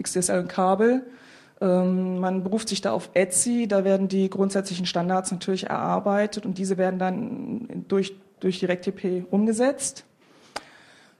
XDSL 0.00 0.38
und 0.38 0.48
Kabel. 0.48 1.04
Ähm, 1.60 2.20
man 2.20 2.44
beruft 2.44 2.68
sich 2.68 2.80
da 2.80 2.92
auf 2.92 3.10
ETSI, 3.14 3.66
da 3.66 3.82
werden 3.82 4.06
die 4.06 4.30
grundsätzlichen 4.30 4.86
Standards 4.86 5.32
natürlich 5.32 5.66
erarbeitet 5.66 6.46
und 6.46 6.56
diese 6.56 6.78
werden 6.78 7.00
dann 7.00 7.84
durch, 7.88 8.14
durch 8.38 8.60
DirectTP 8.60 9.26
umgesetzt. 9.28 10.04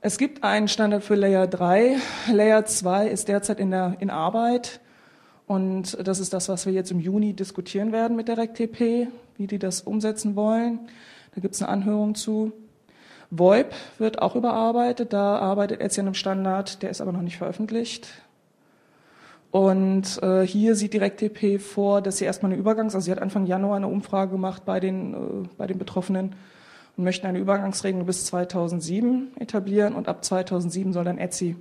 Es 0.06 0.18
gibt 0.18 0.44
einen 0.44 0.68
Standard 0.68 1.02
für 1.02 1.14
Layer 1.14 1.46
3. 1.46 1.96
Layer 2.30 2.66
2 2.66 3.08
ist 3.08 3.28
derzeit 3.28 3.58
in, 3.58 3.70
der, 3.70 3.96
in 4.00 4.10
Arbeit. 4.10 4.80
Und 5.46 5.96
das 6.06 6.20
ist 6.20 6.34
das, 6.34 6.50
was 6.50 6.66
wir 6.66 6.74
jetzt 6.74 6.90
im 6.90 7.00
Juni 7.00 7.32
diskutieren 7.32 7.90
werden 7.90 8.14
mit 8.14 8.28
DirectTP, 8.28 9.08
wie 9.38 9.46
die 9.46 9.58
das 9.58 9.80
umsetzen 9.80 10.36
wollen. 10.36 10.80
Da 11.34 11.40
gibt 11.40 11.54
es 11.54 11.62
eine 11.62 11.70
Anhörung 11.70 12.14
zu. 12.14 12.52
VoIP 13.30 13.72
wird 13.96 14.20
auch 14.20 14.36
überarbeitet. 14.36 15.14
Da 15.14 15.38
arbeitet 15.38 15.80
Etsy 15.80 16.00
an 16.00 16.08
einem 16.08 16.14
Standard, 16.14 16.82
der 16.82 16.90
ist 16.90 17.00
aber 17.00 17.12
noch 17.12 17.22
nicht 17.22 17.38
veröffentlicht. 17.38 18.06
Und 19.52 20.22
äh, 20.22 20.46
hier 20.46 20.74
sieht 20.74 20.92
DirectTP 20.92 21.58
vor, 21.58 22.02
dass 22.02 22.18
sie 22.18 22.26
erstmal 22.26 22.52
eine 22.52 22.60
Übergangs-, 22.60 22.94
also 22.94 23.00
sie 23.00 23.10
hat 23.10 23.22
Anfang 23.22 23.46
Januar 23.46 23.76
eine 23.76 23.88
Umfrage 23.88 24.32
gemacht 24.32 24.66
bei 24.66 24.80
den, 24.80 25.14
äh, 25.14 25.48
bei 25.56 25.66
den 25.66 25.78
Betroffenen 25.78 26.34
und 26.96 27.04
möchten 27.04 27.26
eine 27.26 27.38
Übergangsregelung 27.38 28.06
bis 28.06 28.26
2007 28.26 29.32
etablieren 29.38 29.94
und 29.94 30.08
ab 30.08 30.24
2007 30.24 30.92
soll 30.92 31.04
dann 31.04 31.18
Etsy 31.18 31.56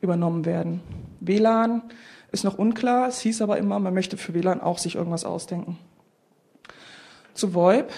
übernommen 0.00 0.44
werden. 0.44 0.80
WLAN 1.20 1.82
ist 2.32 2.44
noch 2.44 2.58
unklar, 2.58 3.08
es 3.08 3.20
hieß 3.20 3.42
aber 3.42 3.58
immer, 3.58 3.78
man 3.78 3.94
möchte 3.94 4.16
für 4.16 4.34
WLAN 4.34 4.60
auch 4.60 4.78
sich 4.78 4.96
irgendwas 4.96 5.24
ausdenken. 5.24 5.78
Zu 7.34 7.54
VoIP 7.54 7.92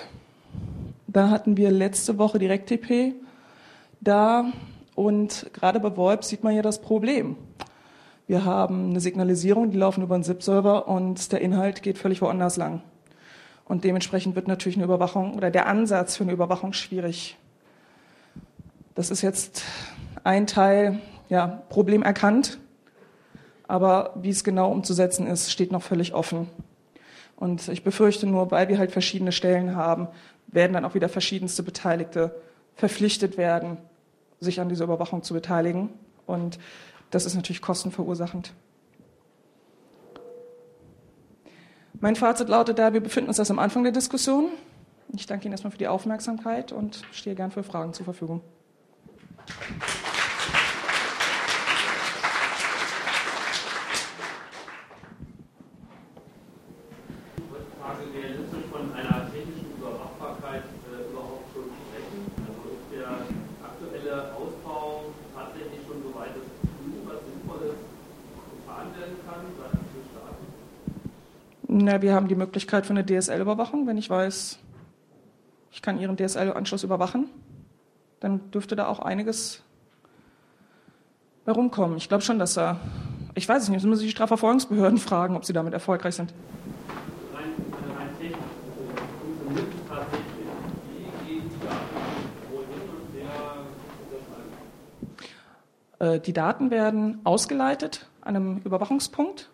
da 1.14 1.30
hatten 1.30 1.56
wir 1.56 1.70
letzte 1.70 2.18
Woche 2.18 2.40
DirectTP 2.40 3.14
da 4.00 4.46
und 4.96 5.46
gerade 5.52 5.78
bei 5.78 5.96
VoIP 5.96 6.24
sieht 6.24 6.42
man 6.42 6.56
ja 6.56 6.60
das 6.60 6.80
Problem. 6.80 7.36
Wir 8.26 8.44
haben 8.44 8.90
eine 8.90 9.00
Signalisierung, 9.00 9.70
die 9.70 9.78
laufen 9.78 10.02
über 10.02 10.16
einen 10.16 10.24
ZIP-Server 10.24 10.88
und 10.88 11.30
der 11.30 11.40
Inhalt 11.40 11.84
geht 11.84 11.98
völlig 11.98 12.20
woanders 12.20 12.56
lang. 12.56 12.82
Und 13.64 13.84
dementsprechend 13.84 14.36
wird 14.36 14.48
natürlich 14.48 14.76
eine 14.76 14.84
Überwachung 14.84 15.34
oder 15.34 15.50
der 15.50 15.66
Ansatz 15.66 16.16
für 16.16 16.24
eine 16.24 16.32
Überwachung 16.32 16.72
schwierig. 16.72 17.36
Das 18.94 19.10
ist 19.10 19.22
jetzt 19.22 19.62
ein 20.22 20.46
Teil, 20.46 21.00
ja, 21.28 21.62
Problem 21.68 22.02
erkannt. 22.02 22.58
Aber 23.66 24.12
wie 24.16 24.28
es 24.28 24.44
genau 24.44 24.70
umzusetzen 24.70 25.26
ist, 25.26 25.50
steht 25.50 25.72
noch 25.72 25.82
völlig 25.82 26.14
offen. 26.14 26.48
Und 27.36 27.68
ich 27.68 27.82
befürchte 27.82 28.26
nur, 28.26 28.50
weil 28.50 28.68
wir 28.68 28.78
halt 28.78 28.92
verschiedene 28.92 29.32
Stellen 29.32 29.74
haben, 29.74 30.08
werden 30.46 30.74
dann 30.74 30.84
auch 30.84 30.94
wieder 30.94 31.08
verschiedenste 31.08 31.62
Beteiligte 31.62 32.34
verpflichtet 32.76 33.36
werden, 33.36 33.78
sich 34.40 34.60
an 34.60 34.68
dieser 34.68 34.84
Überwachung 34.84 35.22
zu 35.22 35.34
beteiligen. 35.34 35.88
Und 36.26 36.58
das 37.10 37.26
ist 37.26 37.34
natürlich 37.34 37.62
kostenverursachend. 37.62 38.52
Mein 42.00 42.16
Fazit 42.16 42.48
lautet 42.48 42.78
da, 42.78 42.92
wir 42.92 43.00
befinden 43.00 43.28
uns 43.28 43.38
erst 43.38 43.50
am 43.50 43.58
Anfang 43.58 43.82
der 43.82 43.92
Diskussion. 43.92 44.50
Ich 45.12 45.26
danke 45.26 45.46
Ihnen 45.46 45.52
erstmal 45.52 45.70
für 45.70 45.78
die 45.78 45.88
Aufmerksamkeit 45.88 46.72
und 46.72 47.02
stehe 47.12 47.36
gern 47.36 47.50
für 47.50 47.62
Fragen 47.62 47.92
zur 47.92 48.04
Verfügung. 48.04 48.40
Na, 71.84 72.00
wir 72.00 72.14
haben 72.14 72.28
die 72.28 72.34
Möglichkeit 72.34 72.86
für 72.86 72.94
eine 72.94 73.04
DSL-Überwachung. 73.04 73.86
Wenn 73.86 73.98
ich 73.98 74.08
weiß, 74.08 74.58
ich 75.70 75.82
kann 75.82 76.00
Ihren 76.00 76.16
DSL-Anschluss 76.16 76.82
überwachen, 76.82 77.28
dann 78.20 78.50
dürfte 78.52 78.74
da 78.74 78.86
auch 78.86 79.00
einiges 79.00 79.62
herumkommen. 81.44 81.98
Ich 81.98 82.08
glaube 82.08 82.24
schon, 82.24 82.38
dass 82.38 82.54
da, 82.54 82.80
ich 83.34 83.46
weiß 83.46 83.64
es 83.64 83.68
nicht, 83.68 83.82
das 83.82 83.84
müssen 83.84 84.00
Sie 84.00 84.06
die 84.06 84.12
Strafverfolgungsbehörden 84.12 84.96
fragen, 84.96 85.36
ob 85.36 85.44
sie 85.44 85.52
damit 85.52 85.74
erfolgreich 85.74 86.14
sind. 86.14 86.32
Äh, 95.98 96.20
die 96.20 96.32
Daten 96.32 96.70
werden 96.70 97.20
ausgeleitet 97.24 98.08
an 98.22 98.36
einem 98.36 98.56
Überwachungspunkt 98.64 99.50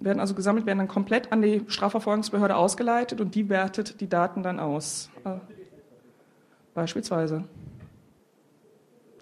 werden 0.00 0.20
also 0.20 0.34
gesammelt, 0.34 0.66
werden 0.66 0.78
dann 0.78 0.88
komplett 0.88 1.30
an 1.32 1.42
die 1.42 1.62
Strafverfolgungsbehörde 1.68 2.56
ausgeleitet 2.56 3.20
und 3.20 3.34
die 3.34 3.48
wertet 3.48 4.00
die 4.00 4.08
Daten 4.08 4.42
dann 4.42 4.58
aus. 4.58 5.10
Äh, 5.24 5.36
beispielsweise. 6.74 7.44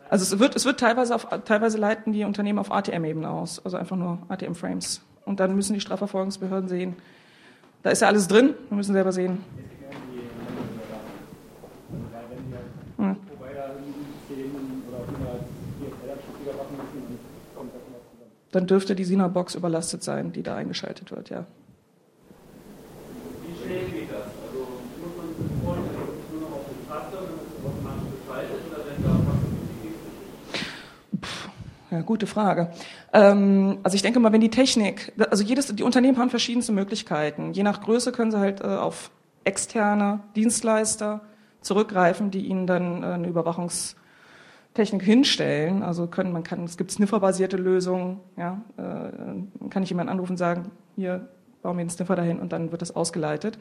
Also 0.08 0.34
es 0.34 0.38
wird, 0.38 0.56
es 0.56 0.64
wird 0.64 0.80
teilweise, 0.80 1.14
auf, 1.14 1.26
teilweise 1.44 1.76
leiten 1.76 2.12
die 2.12 2.24
Unternehmen 2.24 2.58
auf 2.58 2.72
ATM-Ebene 2.72 3.28
aus, 3.28 3.62
also 3.64 3.76
einfach 3.76 3.96
nur 3.96 4.18
ATM-Frames. 4.28 5.02
Und 5.24 5.40
dann 5.40 5.54
müssen 5.54 5.74
die 5.74 5.80
Strafverfolgungsbehörden 5.80 6.68
sehen, 6.68 6.96
da 7.82 7.90
ist 7.90 8.02
ja 8.02 8.08
alles 8.08 8.26
drin, 8.26 8.54
wir 8.68 8.76
müssen 8.76 8.92
selber 8.92 9.12
sehen. 9.12 9.44
dann 18.52 18.66
dürfte 18.66 18.94
die 18.94 19.04
Sina-Box 19.04 19.54
überlastet 19.54 20.02
sein, 20.02 20.32
die 20.32 20.42
da 20.42 20.56
eingeschaltet 20.56 21.10
wird, 21.10 21.30
ja. 21.30 21.46
Wie 23.46 23.54
schnell 23.62 23.84
geht 23.86 24.10
das? 24.10 24.22
Also 24.22 24.66
muss 25.00 25.16
man 25.16 25.26
sich 25.36 25.46
vorstellen, 25.62 25.96
dass 25.96 26.32
nur 26.32 26.40
noch 26.40 26.56
auf 26.56 26.64
den 26.68 26.88
Taste 26.88 27.18
und 27.18 27.24
es 27.24 27.64
automatisch 27.64 28.08
geschaltet 28.20 28.60
oder 28.70 28.80
wenn 28.86 29.02
da 29.02 29.10
was 29.10 29.38
ja, 31.90 32.02
gute 32.02 32.26
Frage. 32.26 32.70
Ähm, 33.12 33.78
also 33.82 33.94
ich 33.94 34.02
denke 34.02 34.20
mal, 34.20 34.32
wenn 34.32 34.40
die 34.42 34.50
Technik, 34.50 35.12
also 35.30 35.42
jedes, 35.42 35.74
die 35.74 35.82
Unternehmen 35.82 36.18
haben 36.18 36.30
verschiedenste 36.30 36.72
Möglichkeiten. 36.72 37.52
Je 37.52 37.62
nach 37.62 37.80
Größe 37.80 38.12
können 38.12 38.30
sie 38.30 38.38
halt 38.38 38.60
äh, 38.60 38.66
auf 38.66 39.10
externe 39.44 40.20
Dienstleister 40.36 41.22
zurückgreifen, 41.62 42.30
die 42.30 42.46
ihnen 42.46 42.66
dann 42.66 43.02
äh, 43.02 43.06
eine 43.06 43.28
Überwachungs- 43.28 43.94
Überwachungstechnik 44.78 45.02
hinstellen. 45.02 45.82
Also 45.82 46.06
können, 46.06 46.32
man 46.32 46.42
kann, 46.42 46.64
es 46.64 46.76
gibt 46.76 46.90
Sniffer-basierte 46.90 47.56
Lösungen. 47.56 48.20
Ja, 48.36 48.62
äh, 48.76 49.68
kann 49.70 49.82
ich 49.82 49.90
jemanden 49.90 50.12
anrufen 50.12 50.32
und 50.32 50.38
sagen, 50.38 50.70
hier 50.96 51.28
bauen 51.62 51.76
wir 51.76 51.80
einen 51.80 51.90
Sniffer 51.90 52.16
dahin 52.16 52.38
und 52.38 52.52
dann 52.52 52.70
wird 52.70 52.82
das 52.82 52.94
ausgeleitet. 52.94 53.58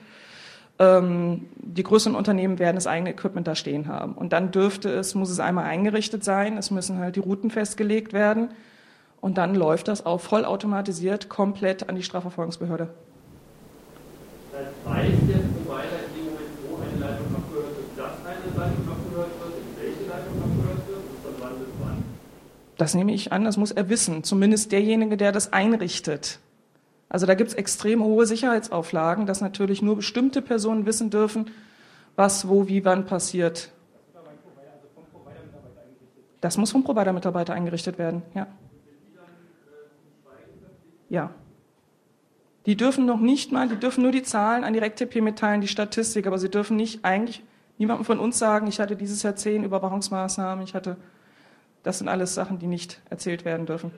Ähm, 0.80 1.47
die 1.56 1.84
größeren 1.84 2.15
Unternehmen 2.15 2.60
werden 2.60 2.75
das 2.75 2.86
eigene 2.86 3.10
Equipment 3.10 3.47
da 3.47 3.56
stehen 3.56 3.88
haben. 3.88 4.13
Und 4.13 4.32
dann 4.32 4.51
dürfte 4.51 4.89
es, 4.89 5.15
muss 5.15 5.32
es 5.32 5.39
einmal 5.39 5.65
eingerichtet 5.65 6.23
sein, 6.23 6.58
es 6.58 6.69
müssen 6.69 6.99
halt 6.99 7.15
die 7.15 7.19
Routen 7.19 7.49
festgelegt 7.49 8.13
werden 8.13 8.49
und 9.19 9.39
dann 9.39 9.56
läuft 9.56 9.88
das 9.88 10.06
auch 10.06 10.21
vollautomatisiert 10.21 11.30
komplett 11.30 11.89
an 11.89 11.95
die 11.95 12.03
Strafverfolgungsbehörde. 12.03 12.89
Das 14.51 14.93
weiß 14.93 15.13
der 15.27 15.41
Provider 15.49 15.97
in 16.06 16.13
dem 16.13 16.25
Moment, 16.25 16.53
wo 16.69 16.77
eine 16.77 16.99
Leitung 17.01 17.36
abgehört 17.36 17.73
wird, 17.77 17.97
dass 17.97 18.21
eine 18.21 18.49
Leitung 18.53 18.86
abgehört 18.88 19.32
wird, 19.41 19.53
in 19.58 19.67
welche 19.82 20.03
Leitung 20.10 20.38
abgehört 20.41 20.88
wird 20.88 20.97
und 20.97 21.19
von 21.23 21.34
wann 21.39 21.60
bis 21.60 21.73
wann? 21.80 22.03
Das 22.77 22.93
nehme 22.93 23.13
ich 23.13 23.31
an, 23.31 23.43
das 23.43 23.57
muss 23.57 23.71
er 23.71 23.89
wissen. 23.89 24.23
Zumindest 24.23 24.71
derjenige, 24.71 25.17
der 25.17 25.31
das 25.31 25.51
einrichtet. 25.51 26.39
Also 27.09 27.25
da 27.25 27.35
gibt 27.35 27.49
es 27.49 27.55
extrem 27.55 28.03
hohe 28.03 28.25
Sicherheitsauflagen, 28.25 29.25
dass 29.25 29.41
natürlich 29.41 29.81
nur 29.81 29.95
bestimmte 29.95 30.41
Personen 30.41 30.85
wissen 30.85 31.09
dürfen, 31.09 31.51
was, 32.15 32.47
wo, 32.47 32.67
wie, 32.67 32.83
wann 32.85 33.05
passiert. 33.05 33.71
Das 36.41 36.57
muss 36.57 36.71
vom 36.71 36.83
Provider-Mitarbeiter 36.83 37.53
eingerichtet 37.53 37.97
werden, 37.97 38.21
ja. 38.35 38.47
Ja. 41.09 41.31
Die 42.65 42.75
dürfen 42.75 43.05
noch 43.05 43.21
nicht 43.21 43.53
mal, 43.53 43.69
die 43.69 43.77
dürfen 43.77 44.03
nur 44.03 44.11
die 44.11 44.23
Zahlen 44.23 44.65
an 44.65 44.73
die 44.73 44.79
RecTP 44.79 45.21
mitteilen, 45.21 45.61
die 45.61 45.69
Statistik, 45.69 46.27
aber 46.27 46.37
sie 46.37 46.49
dürfen 46.49 46.75
nicht 46.75 47.05
eigentlich 47.05 47.41
niemandem 47.77 48.05
von 48.05 48.19
uns 48.19 48.37
sagen, 48.37 48.67
ich 48.67 48.79
hatte 48.79 48.97
dieses 48.97 49.23
Jahr 49.23 49.37
zehn 49.37 49.63
Überwachungsmaßnahmen, 49.63 50.63
ich 50.65 50.73
hatte, 50.73 50.97
das 51.83 51.99
sind 51.99 52.07
alles 52.07 52.33
Sachen, 52.33 52.59
die 52.59 52.67
nicht 52.67 53.01
erzählt 53.09 53.45
werden 53.45 53.65
dürfen. 53.65 53.91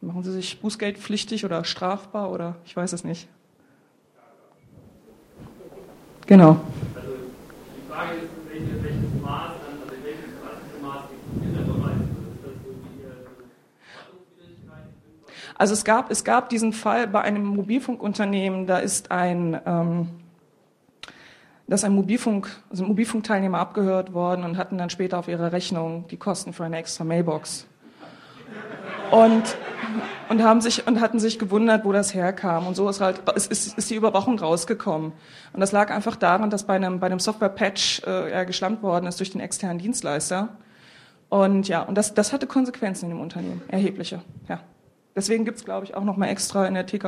Machen 0.00 0.22
Sie 0.22 0.32
sich 0.32 0.60
bußgeldpflichtig 0.60 1.44
oder 1.44 1.64
strafbar 1.64 2.30
oder 2.30 2.56
ich 2.64 2.76
weiß 2.76 2.92
es 2.92 3.02
nicht. 3.02 3.28
Genau. 6.26 6.60
Also 6.94 7.08
also 7.08 7.18
Also 15.58 15.74
es 15.74 15.84
gab, 15.84 16.12
es 16.12 16.22
gab 16.22 16.50
diesen 16.50 16.72
Fall 16.72 17.08
bei 17.08 17.20
einem 17.20 17.44
Mobilfunkunternehmen, 17.44 18.68
da 18.68 18.78
ist 18.78 19.10
ein, 19.10 19.60
ähm, 19.66 20.08
da 21.68 21.74
ist 21.74 21.84
ein 21.84 21.92
Mobilfunk, 21.92 22.48
also 22.70 22.82
ein 22.82 22.88
Mobilfunkteilnehmer 22.88 23.58
abgehört 23.58 24.14
worden 24.14 24.44
und 24.44 24.56
hatten 24.56 24.78
dann 24.78 24.88
später 24.88 25.18
auf 25.18 25.28
ihrer 25.28 25.52
Rechnung 25.52 26.06
die 26.10 26.16
Kosten 26.16 26.54
für 26.54 26.64
eine 26.64 26.78
extra 26.78 27.04
Mailbox. 27.04 27.66
Und 29.10 29.56
und 30.28 30.42
haben 30.42 30.60
sich 30.60 30.86
und 30.86 31.00
hatten 31.00 31.18
sich 31.18 31.38
gewundert, 31.38 31.84
wo 31.84 31.92
das 31.92 32.14
herkam. 32.14 32.66
Und 32.66 32.74
so 32.74 32.88
ist 32.88 33.00
halt 33.00 33.20
ist, 33.34 33.78
ist 33.78 33.90
die 33.90 33.94
Überwachung 33.94 34.38
rausgekommen. 34.38 35.12
Und 35.52 35.60
das 35.60 35.72
lag 35.72 35.90
einfach 35.90 36.16
daran, 36.16 36.50
dass 36.50 36.64
bei 36.64 36.74
einem 36.74 37.00
bei 37.00 37.06
einem 37.06 37.18
Software-Patch 37.18 38.02
äh, 38.06 38.44
geschlampt 38.46 38.82
worden 38.82 39.06
ist 39.06 39.20
durch 39.20 39.30
den 39.30 39.40
externen 39.40 39.78
Dienstleister. 39.78 40.48
Und 41.28 41.68
ja, 41.68 41.82
und 41.82 41.96
das 41.96 42.14
das 42.14 42.32
hatte 42.32 42.46
Konsequenzen 42.46 43.06
in 43.06 43.10
dem 43.10 43.20
Unternehmen, 43.20 43.62
erhebliche. 43.68 44.22
Ja, 44.48 44.60
deswegen 45.16 45.44
gibt's 45.44 45.64
glaube 45.64 45.84
ich 45.84 45.94
auch 45.94 46.04
noch 46.04 46.16
mal 46.16 46.28
extra 46.28 46.66
in 46.66 46.74
der 46.74 46.86
ich 46.86 47.02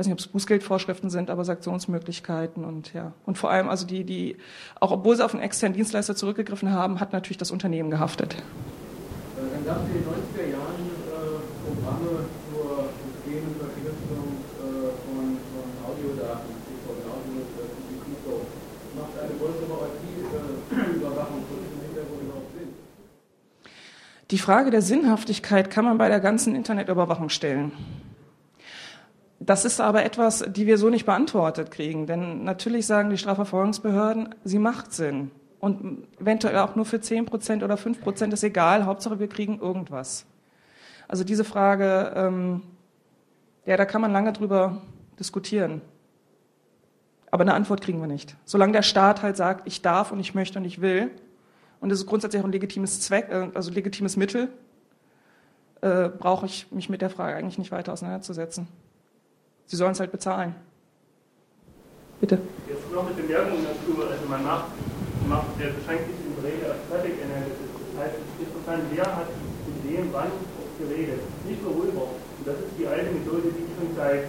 weiß 0.00 0.06
nicht, 0.06 0.14
ob 0.14 0.18
es 0.20 0.28
Bußgeldvorschriften 0.28 1.10
sind, 1.10 1.28
aber 1.28 1.44
Sanktionsmöglichkeiten 1.44 2.64
und 2.64 2.94
ja. 2.94 3.12
Und 3.26 3.36
vor 3.36 3.50
allem, 3.50 3.68
also 3.68 3.86
die, 3.86 4.04
die, 4.04 4.36
auch 4.80 4.92
obwohl 4.92 5.14
sie 5.14 5.22
auf 5.22 5.34
einen 5.34 5.42
externen 5.42 5.76
Dienstleister 5.76 6.16
zurückgegriffen 6.16 6.72
haben, 6.72 7.00
hat 7.00 7.12
natürlich 7.12 7.36
das 7.36 7.50
Unternehmen 7.50 7.90
gehaftet. 7.90 8.34
Dann 9.36 9.64
gab 9.66 9.84
es 9.84 9.88
in 9.88 10.00
den 10.00 10.04
90er 10.08 10.52
Jahren 10.52 10.90
Programme 11.66 12.24
zur 12.48 12.88
Systemverknüpfung 13.04 14.26
äh, 14.56 14.88
von, 15.04 15.36
von 15.52 15.68
Audiodaten, 15.84 16.48
von 16.86 16.96
Audio, 17.04 17.44
Kiko, 18.06 18.40
macht 18.96 19.20
eine 19.20 19.36
größere 19.36 19.84
IP-Überwachung 20.72 21.44
von 21.44 21.58
diesem 21.60 21.80
Hintergrund 21.84 22.22
überhaupt 22.22 22.52
Sinn? 22.56 22.68
Die 24.30 24.38
Frage 24.38 24.70
der 24.70 24.80
Sinnhaftigkeit 24.80 25.70
kann 25.70 25.84
man 25.84 25.98
bei 25.98 26.08
der 26.08 26.20
ganzen 26.20 26.54
Internetüberwachung 26.54 27.28
stellen. 27.28 27.72
Das 29.50 29.64
ist 29.64 29.80
aber 29.80 30.04
etwas, 30.04 30.44
die 30.46 30.68
wir 30.68 30.78
so 30.78 30.90
nicht 30.90 31.06
beantwortet 31.06 31.72
kriegen. 31.72 32.06
Denn 32.06 32.44
natürlich 32.44 32.86
sagen 32.86 33.10
die 33.10 33.18
Strafverfolgungsbehörden, 33.18 34.32
sie 34.44 34.60
macht 34.60 34.92
Sinn. 34.92 35.32
Und 35.58 36.06
eventuell 36.20 36.56
auch 36.58 36.76
nur 36.76 36.84
für 36.84 37.00
10 37.00 37.26
Prozent 37.26 37.64
oder 37.64 37.76
5 37.76 38.00
Prozent 38.00 38.32
ist 38.32 38.44
egal. 38.44 38.86
Hauptsache, 38.86 39.18
wir 39.18 39.26
kriegen 39.26 39.58
irgendwas. 39.58 40.24
Also 41.08 41.24
diese 41.24 41.42
Frage, 41.42 42.12
ähm, 42.14 42.62
ja, 43.66 43.76
da 43.76 43.86
kann 43.86 44.00
man 44.00 44.12
lange 44.12 44.32
drüber 44.32 44.82
diskutieren. 45.18 45.80
Aber 47.32 47.42
eine 47.42 47.54
Antwort 47.54 47.80
kriegen 47.80 48.00
wir 48.00 48.06
nicht. 48.06 48.36
Solange 48.44 48.72
der 48.72 48.82
Staat 48.82 49.20
halt 49.20 49.36
sagt, 49.36 49.66
ich 49.66 49.82
darf 49.82 50.12
und 50.12 50.20
ich 50.20 50.32
möchte 50.32 50.60
und 50.60 50.64
ich 50.64 50.80
will, 50.80 51.10
und 51.80 51.88
das 51.88 51.98
ist 51.98 52.06
grundsätzlich 52.06 52.40
auch 52.40 52.46
ein 52.46 52.52
legitimes 52.52 53.00
Zweck, 53.00 53.26
äh, 53.30 53.48
also 53.52 53.72
legitimes 53.72 54.16
Mittel, 54.16 54.46
äh, 55.80 56.08
brauche 56.08 56.46
ich 56.46 56.70
mich 56.70 56.88
mit 56.88 57.02
der 57.02 57.10
Frage 57.10 57.34
eigentlich 57.34 57.58
nicht 57.58 57.72
weiter 57.72 57.92
auseinanderzusetzen. 57.92 58.68
Sie 59.70 59.76
sollen 59.76 59.92
es 59.92 60.00
halt 60.00 60.10
bezahlen. 60.10 60.52
Bitte. 62.20 62.42
Jetzt 62.66 62.90
noch 62.90 63.06
mit 63.06 63.16
den 63.16 63.28
Werbungen 63.28 63.62
dazu. 63.62 64.02
Also 64.02 64.26
man 64.26 64.42
macht, 64.42 64.74
macht 65.28 65.46
der 65.62 65.70
Regel 65.70 66.74
auf 66.74 66.82
Traffic 66.90 67.14
Analysis. 67.22 67.70
Das 67.70 68.02
heißt, 68.02 68.18
es 68.18 68.26
ist 68.34 68.50
interessant, 68.50 68.82
wer 68.90 69.06
hat 69.06 69.30
gesehen, 69.30 70.10
wann 70.10 70.34
geredet, 70.74 71.22
nicht 71.46 71.62
worüber. 71.62 72.10
Und 72.10 72.42
das 72.44 72.58
ist 72.66 72.74
die 72.82 72.86
alte 72.90 73.14
Methode, 73.14 73.54
die 73.54 73.62
schon 73.78 73.94
seit 73.94 74.26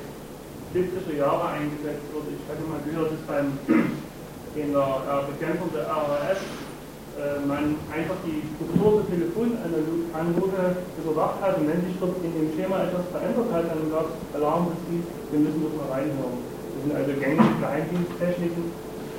70er 0.78 1.18
Jahren 1.18 1.58
eingesetzt 1.58 2.06
wird. 2.14 2.26
Ich 2.38 2.46
hatte 2.46 2.62
mal 2.70 2.86
gehört, 2.86 3.10
dass 3.10 3.26
beim 3.26 3.58
in 4.54 4.74
der 4.78 4.94
äh, 5.10 5.26
Bekämpfung 5.26 5.74
der 5.74 5.90
RAF 5.90 6.38
man 7.46 7.76
einfach 7.94 8.18
die 8.26 8.42
Struktur 8.58 9.06
der 9.06 9.14
Telefonanrufe 9.14 10.64
überwacht 10.98 11.38
hat 11.42 11.58
und 11.58 11.70
wenn 11.70 11.82
sich 11.86 11.96
dort 12.02 12.18
in 12.26 12.34
dem 12.34 12.50
Schema 12.58 12.82
etwas 12.86 13.06
verändert 13.14 13.50
hat, 13.54 13.66
dann 13.70 13.82
gab 13.94 14.10
es 14.10 14.16
Alarmprinzip, 14.34 15.04
wir 15.30 15.40
müssen 15.40 15.62
das 15.62 15.74
mal 15.78 15.90
reinhören. 15.94 16.40
Das 16.42 16.80
sind 16.82 16.94
also 16.98 17.12
gängige 17.14 17.56
Geheimdiensttechniken 17.62 18.66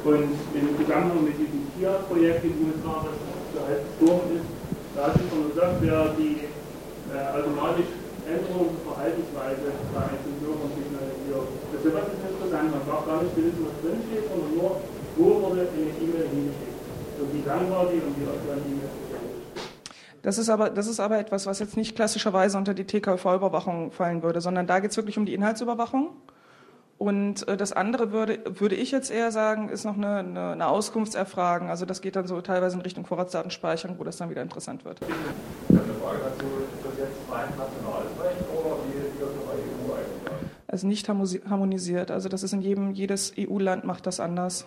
und 0.02 0.34
im 0.34 0.66
Zusammenhang 0.82 1.22
mit 1.22 1.36
diesem 1.38 1.62
TIA-Projekt 1.78 2.42
in 2.42 2.54
den 2.58 2.74
USA, 2.74 3.06
das 3.06 3.14
halb 3.66 3.82
gestorben 3.86 4.28
ist, 4.34 4.48
da 4.94 4.98
hat 5.06 5.14
sich 5.14 5.28
von 5.30 5.40
der 5.46 5.52
Software 5.54 6.06
die 6.18 6.42
äh, 7.12 7.38
automatisch 7.38 7.90
Änderungen 8.26 8.74
der 8.74 8.84
Verhaltensweise 8.86 9.66
bei 9.94 10.02
einzelnen 10.10 10.38
Bürgern 10.42 10.70
signalisiert. 10.74 11.46
Das 11.70 11.80
ist 11.86 11.94
was 11.94 12.08
interessant, 12.18 12.66
man 12.70 12.82
braucht 12.86 13.06
gar 13.06 13.22
nicht 13.22 13.34
wissen, 13.38 13.62
was 13.62 13.76
drinsteht, 13.82 14.26
sondern 14.26 14.50
nur, 14.58 14.70
wo 15.16 15.26
wurde 15.42 15.70
eine 15.70 15.90
E-Mail 16.02 16.26
hingeschickt. 16.30 16.71
Und 17.22 17.32
wie 17.32 17.48
lang 17.48 17.70
war 17.70 17.86
die 17.86 18.00
und 18.00 18.18
wie 18.18 18.26
oft 18.26 18.46
war 18.48 18.56
die 18.56 18.72
E-Mail 18.72 18.90
das 20.22 20.38
ist, 20.38 20.48
aber, 20.50 20.70
das 20.70 20.86
ist 20.86 21.00
aber 21.00 21.18
etwas, 21.18 21.46
was 21.46 21.58
jetzt 21.58 21.76
nicht 21.76 21.96
klassischerweise 21.96 22.56
unter 22.56 22.74
die 22.74 22.84
TKV-Überwachung 22.84 23.90
fallen 23.90 24.22
würde, 24.22 24.40
sondern 24.40 24.68
da 24.68 24.78
geht 24.78 24.92
es 24.92 24.96
wirklich 24.96 25.18
um 25.18 25.26
die 25.26 25.34
Inhaltsüberwachung. 25.34 26.10
Und 26.96 27.48
äh, 27.48 27.56
das 27.56 27.72
andere 27.72 28.12
würde, 28.12 28.38
würde 28.46 28.76
ich 28.76 28.92
jetzt 28.92 29.10
eher 29.10 29.32
sagen, 29.32 29.68
ist 29.68 29.84
noch 29.84 29.96
eine, 29.96 30.18
eine, 30.18 30.50
eine 30.52 30.68
Auskunftserfragen. 30.68 31.68
Also 31.68 31.84
das 31.86 32.00
geht 32.00 32.14
dann 32.14 32.28
so 32.28 32.40
teilweise 32.40 32.76
in 32.76 32.82
Richtung 32.82 33.04
Vorratsdatenspeicherung, 33.04 33.98
wo 33.98 34.04
das 34.04 34.18
dann 34.18 34.30
wieder 34.30 34.42
interessant 34.42 34.84
wird. 34.84 35.00
Eine 35.02 35.80
Frage 35.80 36.18
dazu, 36.22 36.46
ist 36.46 36.84
das 36.84 36.98
jetzt 36.98 37.18
rein 37.28 37.48
nationales 37.58 38.12
Recht 38.22 38.48
oder 38.52 38.76
wie 38.86 38.98
ist 38.98 39.20
das 39.20 39.28
bei 39.28 39.54
EU 39.54 39.94
eigentlich? 39.94 40.52
Also 40.68 40.86
nicht 40.86 41.08
harmonisiert. 41.08 42.12
Also 42.12 42.28
das 42.28 42.44
ist 42.44 42.52
in 42.52 42.62
jedem, 42.62 42.92
jedes 42.92 43.32
EU-Land 43.36 43.82
macht 43.82 44.06
das 44.06 44.20
anders. 44.20 44.66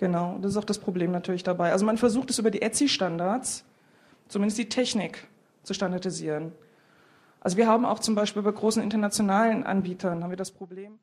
Genau, 0.00 0.38
das 0.40 0.52
ist 0.52 0.56
auch 0.56 0.64
das 0.64 0.78
Problem 0.78 1.12
natürlich 1.12 1.42
dabei. 1.42 1.72
Also 1.72 1.84
man 1.84 1.98
versucht 1.98 2.30
es 2.30 2.38
über 2.38 2.50
die 2.50 2.62
ETSI-Standards, 2.62 3.66
zumindest 4.28 4.56
die 4.56 4.70
Technik, 4.70 5.28
zu 5.62 5.74
standardisieren. 5.74 6.52
Also 7.40 7.58
wir 7.58 7.68
haben 7.68 7.84
auch 7.84 7.98
zum 7.98 8.14
Beispiel 8.14 8.40
bei 8.40 8.50
großen 8.50 8.82
internationalen 8.82 9.62
Anbietern 9.62 10.24
haben 10.24 10.30
wir 10.30 10.38
das 10.38 10.52
Problem, 10.52 10.98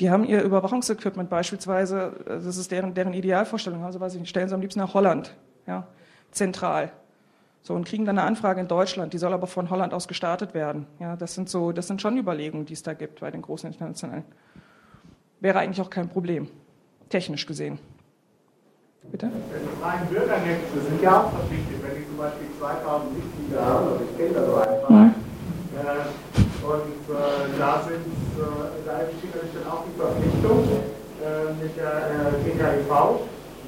die 0.00 0.10
haben 0.10 0.24
ihr 0.24 0.42
Überwachungsequipment 0.42 1.30
beispielsweise, 1.30 2.12
das 2.26 2.58
ist 2.58 2.70
deren, 2.70 2.92
deren 2.92 3.14
Idealvorstellung, 3.14 3.84
also 3.84 4.00
weiß 4.00 4.12
ich 4.16 4.20
nicht, 4.20 4.28
stellen 4.28 4.50
sie 4.50 4.54
am 4.54 4.60
liebsten 4.60 4.80
nach 4.80 4.92
Holland, 4.92 5.34
ja, 5.66 5.88
zentral. 6.30 6.92
So, 7.62 7.72
und 7.72 7.86
kriegen 7.86 8.04
dann 8.04 8.18
eine 8.18 8.28
Anfrage 8.28 8.60
in 8.60 8.68
Deutschland, 8.68 9.14
die 9.14 9.18
soll 9.18 9.32
aber 9.32 9.46
von 9.46 9.70
Holland 9.70 9.94
aus 9.94 10.08
gestartet 10.08 10.52
werden. 10.52 10.86
Ja, 10.98 11.16
das 11.16 11.34
sind 11.34 11.48
so, 11.48 11.72
das 11.72 11.86
sind 11.86 12.02
schon 12.02 12.18
Überlegungen, 12.18 12.66
die 12.66 12.74
es 12.74 12.82
da 12.82 12.92
gibt 12.92 13.20
bei 13.20 13.30
den 13.30 13.40
großen 13.40 13.72
internationalen. 13.72 14.24
Wäre 15.40 15.58
eigentlich 15.58 15.80
auch 15.80 15.88
kein 15.88 16.10
Problem, 16.10 16.48
technisch 17.08 17.46
gesehen. 17.46 17.78
Bitte? 19.10 19.26
Die 19.26 19.82
freien 19.82 20.06
Bürgernetze 20.06 20.78
sind 20.78 21.02
ja 21.02 21.26
auch 21.26 21.30
verpflichtet, 21.34 21.82
wenn 21.82 21.98
die 21.98 22.06
zum 22.06 22.16
Beispiel 22.22 22.46
2000 22.54 23.10
Mitglieder 23.12 23.60
haben, 23.60 23.86
und 23.92 24.00
ich 24.06 24.12
kenne 24.14 24.38
so 24.46 24.54
ein 24.62 24.78
paar. 24.78 24.90
Mhm. 24.94 25.14
Äh, 25.74 26.06
und 26.62 27.02
äh, 27.10 27.44
da, 27.58 27.82
sind, 27.82 28.06
äh, 28.38 28.78
da 28.86 29.02
besteht 29.02 29.34
natürlich 29.34 29.58
dann 29.58 29.66
auch 29.66 29.82
die 29.82 29.96
Verpflichtung 29.98 30.58
äh, 31.18 31.50
mit 31.58 31.74
der 31.74 32.30
GKIV. 32.46 32.92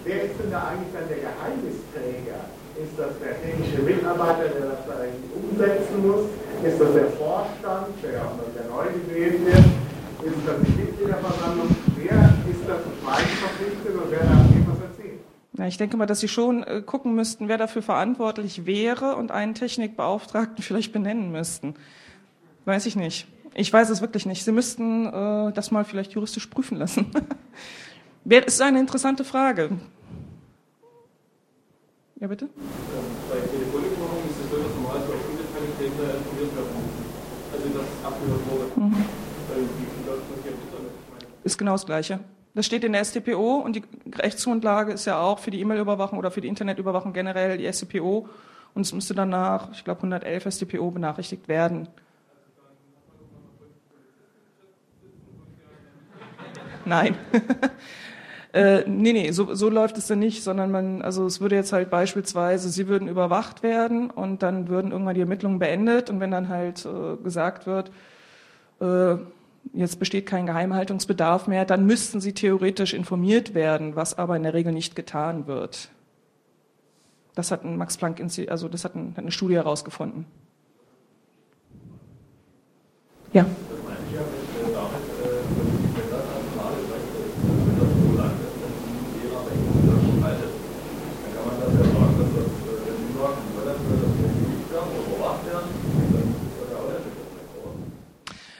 Wer 0.06 0.18
ist 0.22 0.36
denn 0.38 0.50
da 0.54 0.70
eigentlich 0.70 0.94
dann 0.94 1.08
der 1.10 1.20
Geheimnisträger? 1.26 2.40
Ist 2.78 2.94
das 2.94 3.12
der 3.18 3.34
technische 3.42 3.82
Mitarbeiter, 3.82 4.48
der 4.48 4.78
das 4.78 4.82
da 4.86 4.94
eigentlich 5.02 5.30
umsetzen 5.34 5.98
muss? 5.98 6.30
Ist 6.62 6.78
das 6.78 6.90
der 6.94 7.10
Vorstand, 7.18 7.90
der 8.00 8.22
auch 8.22 8.38
noch 8.38 8.46
wieder 8.48 8.66
neu 8.70 8.86
gewählt 8.94 9.42
wird? 9.42 9.66
Ist 10.24 10.42
das 10.46 10.56
die 10.62 10.74
Mitgliederversammlung? 10.78 11.68
Wer 11.98 12.22
ist 12.46 12.64
das 12.64 12.80
Schweigen 12.80 13.36
verpflichtet 13.42 13.92
und 13.92 14.08
wer 14.08 14.22
darf 14.22 14.46
etwas 14.48 14.74
Ja, 15.64 15.68
ich 15.68 15.78
denke 15.78 15.96
mal, 15.96 16.04
dass 16.04 16.20
Sie 16.20 16.28
schon 16.28 16.62
äh, 16.62 16.82
gucken 16.84 17.14
müssten, 17.14 17.48
wer 17.48 17.56
dafür 17.56 17.80
verantwortlich 17.80 18.66
wäre 18.66 19.16
und 19.16 19.30
einen 19.30 19.54
Technikbeauftragten 19.54 20.62
vielleicht 20.62 20.92
benennen 20.92 21.32
müssten. 21.32 21.74
Weiß 22.66 22.84
ich 22.84 22.96
nicht. 22.96 23.26
Ich 23.54 23.72
weiß 23.72 23.88
es 23.88 24.02
wirklich 24.02 24.26
nicht. 24.26 24.44
Sie 24.44 24.52
müssten 24.52 25.06
äh, 25.06 25.52
das 25.54 25.70
mal 25.70 25.86
vielleicht 25.86 26.12
juristisch 26.12 26.48
prüfen 26.48 26.76
lassen. 26.76 27.10
Wer 28.24 28.46
ist 28.46 28.60
eine 28.60 28.78
interessante 28.78 29.24
Frage? 29.24 29.70
Ja, 32.20 32.26
bitte? 32.26 32.50
Bei 33.30 33.36
Telefonüberwachung 33.36 34.18
ist 34.28 34.44
es 34.44 34.50
so, 34.50 34.56
dass 34.58 34.74
normalerweise 34.74 35.12
auch 35.14 35.24
Bundesverantwortliche 35.24 35.84
informiert 35.86 36.56
werden. 36.56 36.76
Also 37.54 37.68
das 37.72 38.04
abgehört 38.04 38.40
wurde. 38.50 38.80
Mhm. 38.80 39.04
Ist 41.42 41.56
genau 41.56 41.72
das 41.72 41.86
Gleiche. 41.86 42.20
Das 42.54 42.66
steht 42.66 42.84
in 42.84 42.92
der 42.92 43.04
STPO 43.04 43.56
und 43.56 43.74
die 43.74 43.82
Rechtsgrundlage 44.16 44.92
ist 44.92 45.06
ja 45.06 45.20
auch 45.20 45.40
für 45.40 45.50
die 45.50 45.60
E-Mail-Überwachung 45.60 46.18
oder 46.18 46.30
für 46.30 46.40
die 46.40 46.46
Internetüberwachung 46.46 47.12
generell 47.12 47.58
die 47.58 47.70
STPO 47.70 48.28
und 48.74 48.82
es 48.82 48.92
müsste 48.92 49.14
danach, 49.14 49.72
ich 49.72 49.84
glaube 49.84 49.98
111 49.98 50.52
STPO 50.52 50.92
benachrichtigt 50.92 51.48
werden. 51.48 51.88
Nein. 56.84 57.16
äh, 58.52 58.88
nee, 58.88 59.12
nee, 59.12 59.30
so, 59.32 59.54
so 59.54 59.68
läuft 59.68 59.98
es 59.98 60.06
dann 60.06 60.20
nicht, 60.20 60.44
sondern 60.44 60.70
man, 60.70 61.02
also 61.02 61.26
es 61.26 61.40
würde 61.40 61.56
jetzt 61.56 61.72
halt 61.72 61.90
beispielsweise, 61.90 62.68
sie 62.68 62.86
würden 62.86 63.08
überwacht 63.08 63.64
werden 63.64 64.10
und 64.10 64.44
dann 64.44 64.68
würden 64.68 64.92
irgendwann 64.92 65.14
die 65.14 65.22
Ermittlungen 65.22 65.58
beendet 65.58 66.08
und 66.08 66.20
wenn 66.20 66.30
dann 66.30 66.48
halt 66.48 66.84
äh, 66.84 67.16
gesagt 67.22 67.66
wird, 67.66 67.90
äh, 68.80 69.16
jetzt 69.72 69.98
besteht 69.98 70.26
kein 70.26 70.46
Geheimhaltungsbedarf 70.46 71.46
mehr, 71.46 71.64
dann 71.64 71.86
müssten 71.86 72.20
sie 72.20 72.32
theoretisch 72.32 72.94
informiert 72.94 73.54
werden, 73.54 73.96
was 73.96 74.16
aber 74.18 74.36
in 74.36 74.42
der 74.42 74.54
Regel 74.54 74.72
nicht 74.72 74.94
getan 74.94 75.46
wird. 75.46 75.88
Das 77.34 77.50
hat 77.50 77.64
ein 77.64 77.76
Max 77.76 77.96
Planck, 77.96 78.20
also 78.48 78.68
das 78.68 78.84
hat, 78.84 78.94
ein, 78.94 79.12
hat 79.12 79.18
eine 79.18 79.32
Studie 79.32 79.56
herausgefunden. 79.56 80.26
Ja. 83.32 83.46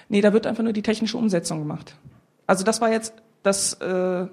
Nee, 0.09 0.21
da 0.21 0.33
wird 0.33 0.47
einfach 0.47 0.63
nur 0.63 0.73
die 0.73 0.83
technische 0.83 1.17
Umsetzung 1.17 1.61
gemacht. 1.61 1.97
Also 2.47 2.65
das 2.65 2.81
war 2.81 2.91
jetzt 2.91 3.15
das, 3.43 3.75
äh, 3.75 4.27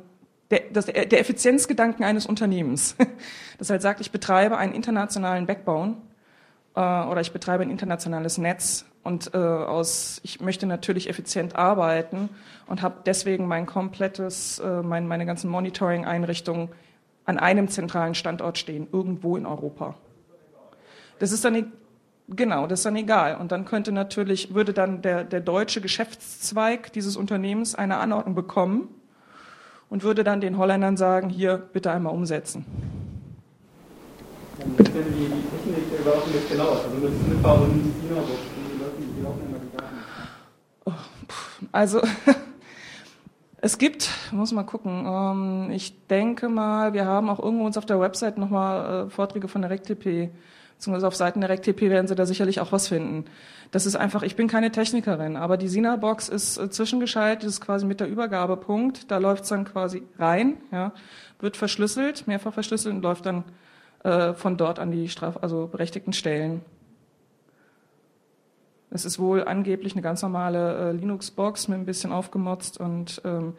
der, 0.52 0.62
das, 0.74 0.86
der 0.86 1.20
Effizienzgedanken 1.20 2.04
eines 2.04 2.26
Unternehmens. 2.26 2.96
Das 3.58 3.70
halt 3.70 3.84
sagt, 3.84 4.02
ich 4.02 4.10
betreibe 4.10 4.58
einen 4.58 4.74
internationalen 4.74 5.46
Backbone 5.46 5.98
äh, 6.76 6.80
oder 6.80 7.22
ich 7.22 7.32
betreibe 7.32 7.62
ein 7.62 7.70
internationales 7.70 8.40
Netz 8.40 8.86
und 9.04 9.36
äh, 9.36 9.38
aus, 9.38 10.20
ich 10.24 10.42
möchte 10.42 10.66
natürlich 10.66 11.08
effizient 11.08 11.56
arbeiten 11.56 12.30
und 12.66 12.82
habe 12.82 13.02
deswegen 13.06 13.48
mein 13.48 13.68
komplettes, 13.68 14.58
äh, 14.58 14.82
mein, 14.82 15.08
meine 15.08 15.28
ganzen 15.28 15.52
Monitoring-Einrichtungen 15.52 16.70
an 17.26 17.38
einem 17.38 17.68
zentralen 17.68 18.16
Standort 18.16 18.58
stehen, 18.58 18.88
irgendwo 18.92 19.38
in 19.38 19.46
Europa. 19.46 19.94
Das 21.20 21.32
ist 21.32 21.46
dann 21.46 21.72
Genau, 22.28 22.68
das 22.68 22.80
ist 22.80 22.86
dann 22.86 22.96
egal. 22.96 23.38
Und 23.38 23.52
dann 23.52 23.66
könnte 23.66 23.92
natürlich, 23.92 24.54
würde 24.54 24.74
dann 24.74 25.02
der, 25.02 25.24
der 25.24 25.42
deutsche 25.42 25.82
Geschäftszweig 25.82 26.94
dieses 26.94 27.18
Unternehmens 27.18 27.76
eine 27.76 27.98
Anordnung 27.98 28.36
bekommen 28.36 28.88
und 29.90 30.04
würde 30.04 30.24
dann 30.24 30.40
den 30.40 30.58
Holländern 30.58 30.96
sagen, 30.96 31.30
hier 31.30 31.58
bitte 31.58 31.92
einmal 31.92 32.14
umsetzen. 32.14 32.66
Ist 34.58 34.94
denn 34.94 35.06
die, 35.14 35.28
Technik 35.28 36.00
Überwachung 36.00 36.34
jetzt 36.34 36.50
genau? 36.50 36.70
Also 36.70 36.90
mit 36.90 37.12
Snipper 37.24 37.62
und 37.62 37.94
Dynamo, 38.02 38.28
die 39.18 39.22
laufen 39.22 39.42
immer 39.50 39.60
die 39.60 39.78
Daten. 39.78 39.96
Oh, 40.86 40.92
also 41.72 42.02
es 43.62 43.78
gibt, 43.78 44.10
muss 44.32 44.52
mal 44.52 44.64
gucken, 44.64 45.06
ähm, 45.06 45.72
ich 45.72 46.08
denke 46.08 46.48
mal, 46.48 46.94
wir 46.94 47.06
haben 47.06 47.30
auch 47.30 47.40
irgendwo 47.40 47.66
uns 47.66 47.78
auf 47.78 47.86
der 47.86 48.00
Website 48.00 48.38
nochmal 48.38 49.08
äh, 49.08 49.10
Vorträge 49.10 49.48
von 49.48 49.62
der 49.62 49.72
RecTP 49.72 50.30
beziehungsweise 50.82 51.08
auf 51.08 51.16
Seiten 51.16 51.42
der 51.42 51.50
RecTP 51.52 51.92
werden 51.92 52.08
Sie 52.08 52.16
da 52.16 52.26
sicherlich 52.26 52.60
auch 52.60 52.72
was 52.72 52.88
finden. 52.88 53.26
Das 53.70 53.86
ist 53.86 53.96
einfach, 53.96 54.24
ich 54.24 54.36
bin 54.36 54.48
keine 54.48 54.72
Technikerin, 54.72 55.36
aber 55.36 55.56
die 55.56 55.68
SINA-Box 55.68 56.28
ist 56.28 56.58
äh, 56.58 56.72
zwischengeschaltet, 56.72 57.48
ist 57.48 57.62
quasi 57.62 57.86
mit 57.86 58.00
der 58.00 58.08
Übergabepunkt, 58.08 59.12
da 59.12 59.20
läuft 59.20 59.44
es 59.44 59.50
dann 59.50 59.64
quasi 59.64 60.02
rein, 60.18 60.58
ja, 60.72 60.92
wird 61.40 61.56
verschlüsselt, 61.56 62.26
mehrfach 62.26 62.54
verschlüsselt 62.54 62.96
und 62.96 63.04
läuft 63.04 63.28
dann 63.28 63.44
äh, 64.04 64.34
von 64.34 64.58
dort 64.58 64.80
an 64.80 64.90
die 64.90 65.08
Straf 65.08 65.38
also 65.44 65.68
berechtigten 65.68 66.14
Stellen. 66.14 66.62
Es 68.90 69.06
ist 69.06 69.20
wohl 69.20 69.44
angeblich 69.44 69.94
eine 69.94 70.02
ganz 70.02 70.24
normale 70.24 70.90
äh, 70.90 70.92
Linux-Box 70.94 71.68
mit 71.68 71.78
ein 71.78 71.86
bisschen 71.86 72.12
aufgemotzt 72.12 72.80
und 72.80 73.22
ähm, 73.24 73.54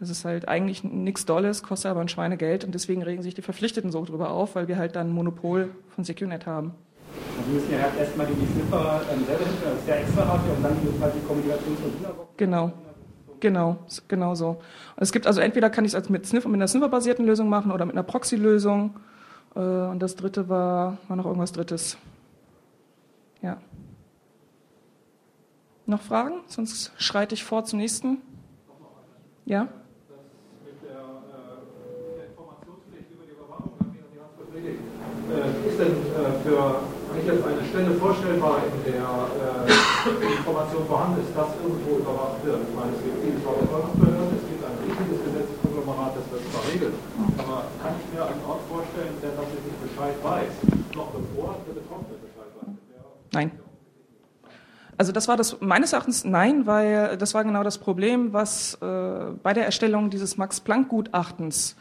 das 0.00 0.08
ist 0.08 0.24
halt 0.24 0.48
eigentlich 0.48 0.82
nichts 0.82 1.26
Dolles, 1.26 1.62
kostet 1.62 1.90
aber 1.90 2.00
ein 2.00 2.08
Schweinegeld 2.08 2.64
und 2.64 2.74
deswegen 2.74 3.02
regen 3.02 3.22
sich 3.22 3.34
die 3.34 3.42
Verpflichteten 3.42 3.92
so 3.92 4.02
drüber 4.02 4.30
auf, 4.30 4.54
weil 4.54 4.66
wir 4.66 4.78
halt 4.78 4.96
dann 4.96 5.08
ein 5.08 5.12
Monopol 5.12 5.68
von 5.94 6.04
SecureNet 6.04 6.46
haben. 6.46 6.72
Also 7.38 7.50
müssen 7.52 7.70
ja 7.70 7.82
halt 7.82 7.98
erstmal 7.98 8.26
die 8.26 8.32
Sniffer 8.32 9.02
ähm, 9.12 9.26
selber 9.26 9.44
hinstellen, 9.44 9.74
das 9.74 9.82
ist 9.82 9.88
ja 9.88 9.94
extra 9.96 10.26
Hardware 10.26 10.56
und 10.56 10.62
dann 10.62 11.02
halt 11.02 11.14
die 11.14 11.26
Kommunikation 11.26 11.76
von 11.76 11.98
Wienerbox. 11.98 12.28
Genau. 12.38 12.72
Genau, 13.40 13.78
genau 14.08 14.34
so. 14.34 14.48
Und 14.48 15.02
es 15.02 15.12
gibt 15.12 15.26
also 15.26 15.40
entweder 15.40 15.70
kann 15.70 15.84
ich 15.84 15.94
es 15.94 16.08
mit 16.08 16.26
Sniffer, 16.26 16.48
mit 16.48 16.58
einer 16.58 16.68
Sniffer-basierten 16.68 17.24
Lösung 17.24 17.48
machen 17.48 17.72
oder 17.72 17.84
mit 17.84 17.94
einer 17.94 18.02
Proxy-Lösung. 18.02 18.98
Äh, 19.54 19.60
und 19.60 19.98
das 20.00 20.16
dritte 20.16 20.48
war, 20.48 20.98
war 21.08 21.16
noch 21.16 21.24
irgendwas 21.26 21.52
drittes. 21.52 21.96
Ja. 23.42 23.58
Noch 25.86 26.02
Fragen? 26.02 26.40
Sonst 26.46 26.92
schreite 26.96 27.34
ich 27.34 27.44
vor 27.44 27.64
zum 27.64 27.78
nächsten. 27.78 28.18
Ja? 29.46 29.68
äh, 35.30 35.68
ist 35.68 35.78
denn 35.78 35.92
äh, 35.92 36.39
für 36.50 37.14
mich 37.14 37.26
jetzt 37.26 37.46
eine 37.46 37.62
Stelle 37.62 37.94
vorstellbar, 37.94 38.58
in 38.66 38.92
der 38.92 39.06
äh, 39.06 40.38
Information 40.38 40.82
vorhanden 40.86 41.22
ist, 41.22 41.30
dass 41.36 41.54
irgendwo 41.62 42.02
überwacht 42.02 42.42
wird? 42.44 42.58
Ich 42.66 42.74
meine, 42.74 42.90
es 42.90 43.02
gibt 43.06 43.22
viele 43.22 43.38
Verwaltungsbehörden, 43.38 44.34
es 44.34 44.46
gibt 44.50 44.62
ein 44.66 44.76
riesiges 44.82 45.18
Gesetzeskonglomerat, 45.30 46.12
das 46.18 46.26
wird 46.34 46.42
zwar 46.50 46.64
regelt, 46.66 46.94
aber 47.38 47.70
kann 47.78 47.94
ich 47.94 48.06
mir 48.10 48.26
einen 48.26 48.42
Ort 48.50 48.62
vorstellen, 48.66 49.14
der 49.22 49.30
tatsächlich 49.38 49.74
Bescheid 49.78 50.16
weiß, 50.22 50.52
noch 50.98 51.10
bevor 51.14 51.54
der 51.66 51.74
Betroffene 51.78 52.18
Bescheid 52.18 52.50
weiß? 52.58 52.74
Nein. 53.30 53.50
Also 54.98 55.12
das 55.12 55.28
war 55.28 55.36
das 55.36 55.56
meines 55.60 55.92
Erachtens 55.94 56.24
nein, 56.24 56.66
weil 56.66 57.16
das 57.16 57.32
war 57.32 57.44
genau 57.44 57.62
das 57.62 57.78
Problem, 57.78 58.32
was 58.32 58.74
äh, 58.82 58.86
bei 59.42 59.54
der 59.54 59.64
Erstellung 59.64 60.10
dieses 60.10 60.36
Max-Planck-Gutachtens 60.36 61.76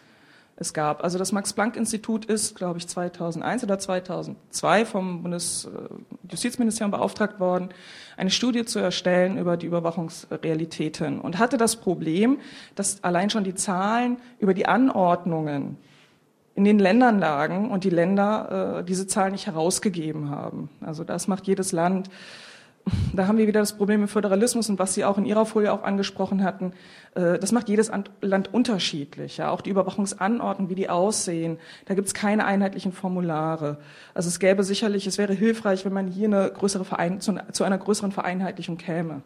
es 0.59 0.73
gab. 0.73 1.03
Also 1.03 1.17
das 1.17 1.31
Max-Planck-Institut 1.31 2.25
ist, 2.25 2.55
glaube 2.55 2.79
ich, 2.79 2.87
2001 2.87 3.63
oder 3.63 3.79
2002 3.79 4.85
vom 4.85 5.23
Bundesjustizministerium 5.23 6.91
beauftragt 6.91 7.39
worden, 7.39 7.69
eine 8.17 8.29
Studie 8.29 8.65
zu 8.65 8.79
erstellen 8.79 9.37
über 9.37 9.55
die 9.55 9.67
Überwachungsrealitäten 9.67 11.21
und 11.21 11.39
hatte 11.39 11.57
das 11.57 11.77
Problem, 11.77 12.39
dass 12.75 13.03
allein 13.03 13.29
schon 13.29 13.45
die 13.45 13.55
Zahlen 13.55 14.17
über 14.39 14.53
die 14.53 14.65
Anordnungen 14.65 15.77
in 16.55 16.65
den 16.65 16.77
Ländern 16.77 17.19
lagen 17.19 17.71
und 17.71 17.85
die 17.85 17.89
Länder 17.89 18.79
äh, 18.79 18.83
diese 18.83 19.07
Zahlen 19.07 19.31
nicht 19.31 19.47
herausgegeben 19.47 20.29
haben. 20.29 20.69
Also 20.81 21.05
das 21.05 21.29
macht 21.29 21.47
jedes 21.47 21.71
Land 21.71 22.09
da 23.13 23.27
haben 23.27 23.37
wir 23.37 23.47
wieder 23.47 23.59
das 23.59 23.73
Problem 23.73 24.01
mit 24.01 24.09
Föderalismus 24.09 24.69
und 24.69 24.79
was 24.79 24.93
Sie 24.93 25.05
auch 25.05 25.17
in 25.17 25.25
Ihrer 25.25 25.45
Folie 25.45 25.71
auch 25.71 25.83
angesprochen 25.83 26.43
hatten. 26.43 26.73
Äh, 27.15 27.39
das 27.39 27.51
macht 27.51 27.69
jedes 27.69 27.91
Land 28.21 28.53
unterschiedlich. 28.53 29.37
Ja, 29.37 29.51
auch 29.51 29.61
die 29.61 29.69
Überwachungsanordnungen, 29.69 30.69
wie 30.69 30.75
die 30.75 30.89
aussehen. 30.89 31.57
Da 31.85 31.93
gibt 31.93 32.07
es 32.07 32.13
keine 32.13 32.45
einheitlichen 32.45 32.91
Formulare. 32.91 33.77
Also 34.13 34.27
es 34.27 34.39
gäbe 34.39 34.63
sicherlich, 34.63 35.07
es 35.07 35.17
wäre 35.17 35.33
hilfreich, 35.33 35.85
wenn 35.85 35.93
man 35.93 36.07
hier 36.07 36.27
eine 36.27 36.49
größere 36.49 36.85
Verein, 36.85 37.21
zu, 37.21 37.63
einer 37.63 37.77
größeren 37.77 38.11
Vereinheitlichung 38.11 38.77
käme. 38.77 39.21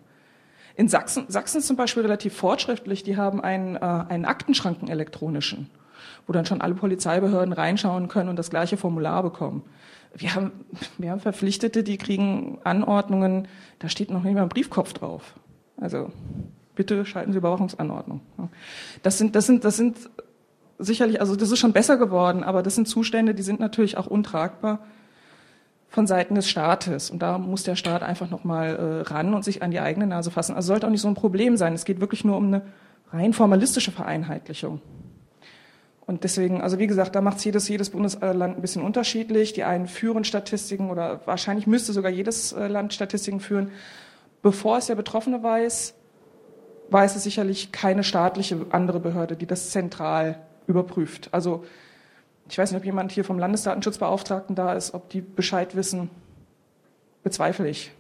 In 0.75 0.87
Sachsen, 0.87 1.25
Sachsen 1.27 1.59
ist 1.59 1.67
zum 1.67 1.77
Beispiel 1.77 2.01
relativ 2.03 2.35
fortschrittlich. 2.35 3.03
Die 3.03 3.17
haben 3.17 3.41
einen, 3.41 3.75
äh, 3.75 3.79
einen 3.79 4.25
Aktenschranken 4.25 4.87
elektronischen, 4.87 5.69
wo 6.25 6.33
dann 6.33 6.45
schon 6.45 6.61
alle 6.61 6.73
Polizeibehörden 6.73 7.53
reinschauen 7.53 8.07
können 8.07 8.29
und 8.29 8.37
das 8.37 8.49
gleiche 8.49 8.77
Formular 8.77 9.21
bekommen. 9.21 9.63
Wir 10.15 10.35
haben, 10.35 10.51
wir 10.97 11.11
haben 11.11 11.19
Verpflichtete, 11.19 11.83
die 11.83 11.97
kriegen 11.97 12.59
Anordnungen, 12.63 13.47
da 13.79 13.89
steht 13.89 14.11
noch 14.11 14.23
nicht 14.23 14.35
mal 14.35 14.43
ein 14.43 14.49
Briefkopf 14.49 14.93
drauf. 14.93 15.35
Also 15.77 16.11
bitte 16.75 17.05
schalten 17.05 17.31
Sie 17.31 17.37
Überwachungsanordnung. 17.37 18.21
Das 19.01 19.17
sind, 19.17 19.35
das 19.35 19.45
sind, 19.45 19.63
das 19.63 19.75
sind 19.75 19.97
sicherlich, 20.77 21.19
also 21.19 21.35
das 21.35 21.51
ist 21.51 21.59
schon 21.59 21.73
besser 21.73 21.97
geworden, 21.97 22.43
aber 22.43 22.63
das 22.63 22.75
sind 22.75 22.87
Zustände, 22.87 23.33
die 23.33 23.43
sind 23.43 23.59
natürlich 23.59 23.97
auch 23.97 24.07
untragbar 24.07 24.79
von 25.89 26.07
Seiten 26.07 26.35
des 26.35 26.49
Staates. 26.49 27.11
Und 27.11 27.21
da 27.21 27.37
muss 27.37 27.63
der 27.63 27.75
Staat 27.75 28.01
einfach 28.01 28.29
nochmal 28.29 28.75
äh, 28.75 29.01
ran 29.09 29.33
und 29.33 29.43
sich 29.43 29.61
an 29.61 29.71
die 29.71 29.79
eigene 29.79 30.07
Nase 30.07 30.31
fassen. 30.31 30.55
Also 30.55 30.67
sollte 30.67 30.87
auch 30.87 30.91
nicht 30.91 31.01
so 31.01 31.07
ein 31.07 31.13
Problem 31.13 31.55
sein. 31.55 31.73
Es 31.73 31.85
geht 31.85 32.01
wirklich 32.01 32.25
nur 32.25 32.35
um 32.35 32.47
eine 32.47 32.63
rein 33.11 33.33
formalistische 33.33 33.91
Vereinheitlichung. 33.91 34.81
Und 36.05 36.23
deswegen, 36.25 36.61
also 36.61 36.79
wie 36.79 36.87
gesagt, 36.87 37.15
da 37.15 37.21
macht 37.21 37.43
jedes, 37.45 37.67
jedes 37.69 37.89
Bundesland 37.89 38.57
ein 38.57 38.61
bisschen 38.61 38.83
unterschiedlich. 38.83 39.53
Die 39.53 39.63
einen 39.63 39.87
führen 39.87 40.25
Statistiken 40.25 40.89
oder 40.89 41.21
wahrscheinlich 41.25 41.65
müsste 41.65 41.93
sogar 41.93 42.11
jedes 42.11 42.51
äh, 42.51 42.67
Land 42.67 42.93
Statistiken 42.93 43.39
führen. 43.39 43.71
Bevor 44.41 44.77
es 44.77 44.87
der 44.87 44.95
Betroffene 44.95 45.41
weiß, 45.41 45.93
weiß 46.89 47.15
es 47.15 47.23
sicherlich 47.23 47.71
keine 47.71 48.03
staatliche 48.03 48.65
andere 48.71 48.99
Behörde, 48.99 49.37
die 49.37 49.45
das 49.45 49.71
zentral 49.71 50.39
überprüft. 50.67 51.29
Also 51.31 51.63
ich 52.49 52.57
weiß 52.57 52.71
nicht, 52.71 52.79
ob 52.79 52.85
jemand 52.85 53.13
hier 53.13 53.23
vom 53.23 53.39
Landesdatenschutzbeauftragten 53.39 54.55
da 54.55 54.73
ist, 54.73 54.93
ob 54.93 55.09
die 55.09 55.21
Bescheid 55.21 55.75
wissen, 55.75 56.09
bezweifle 57.23 57.69
ich. 57.69 57.91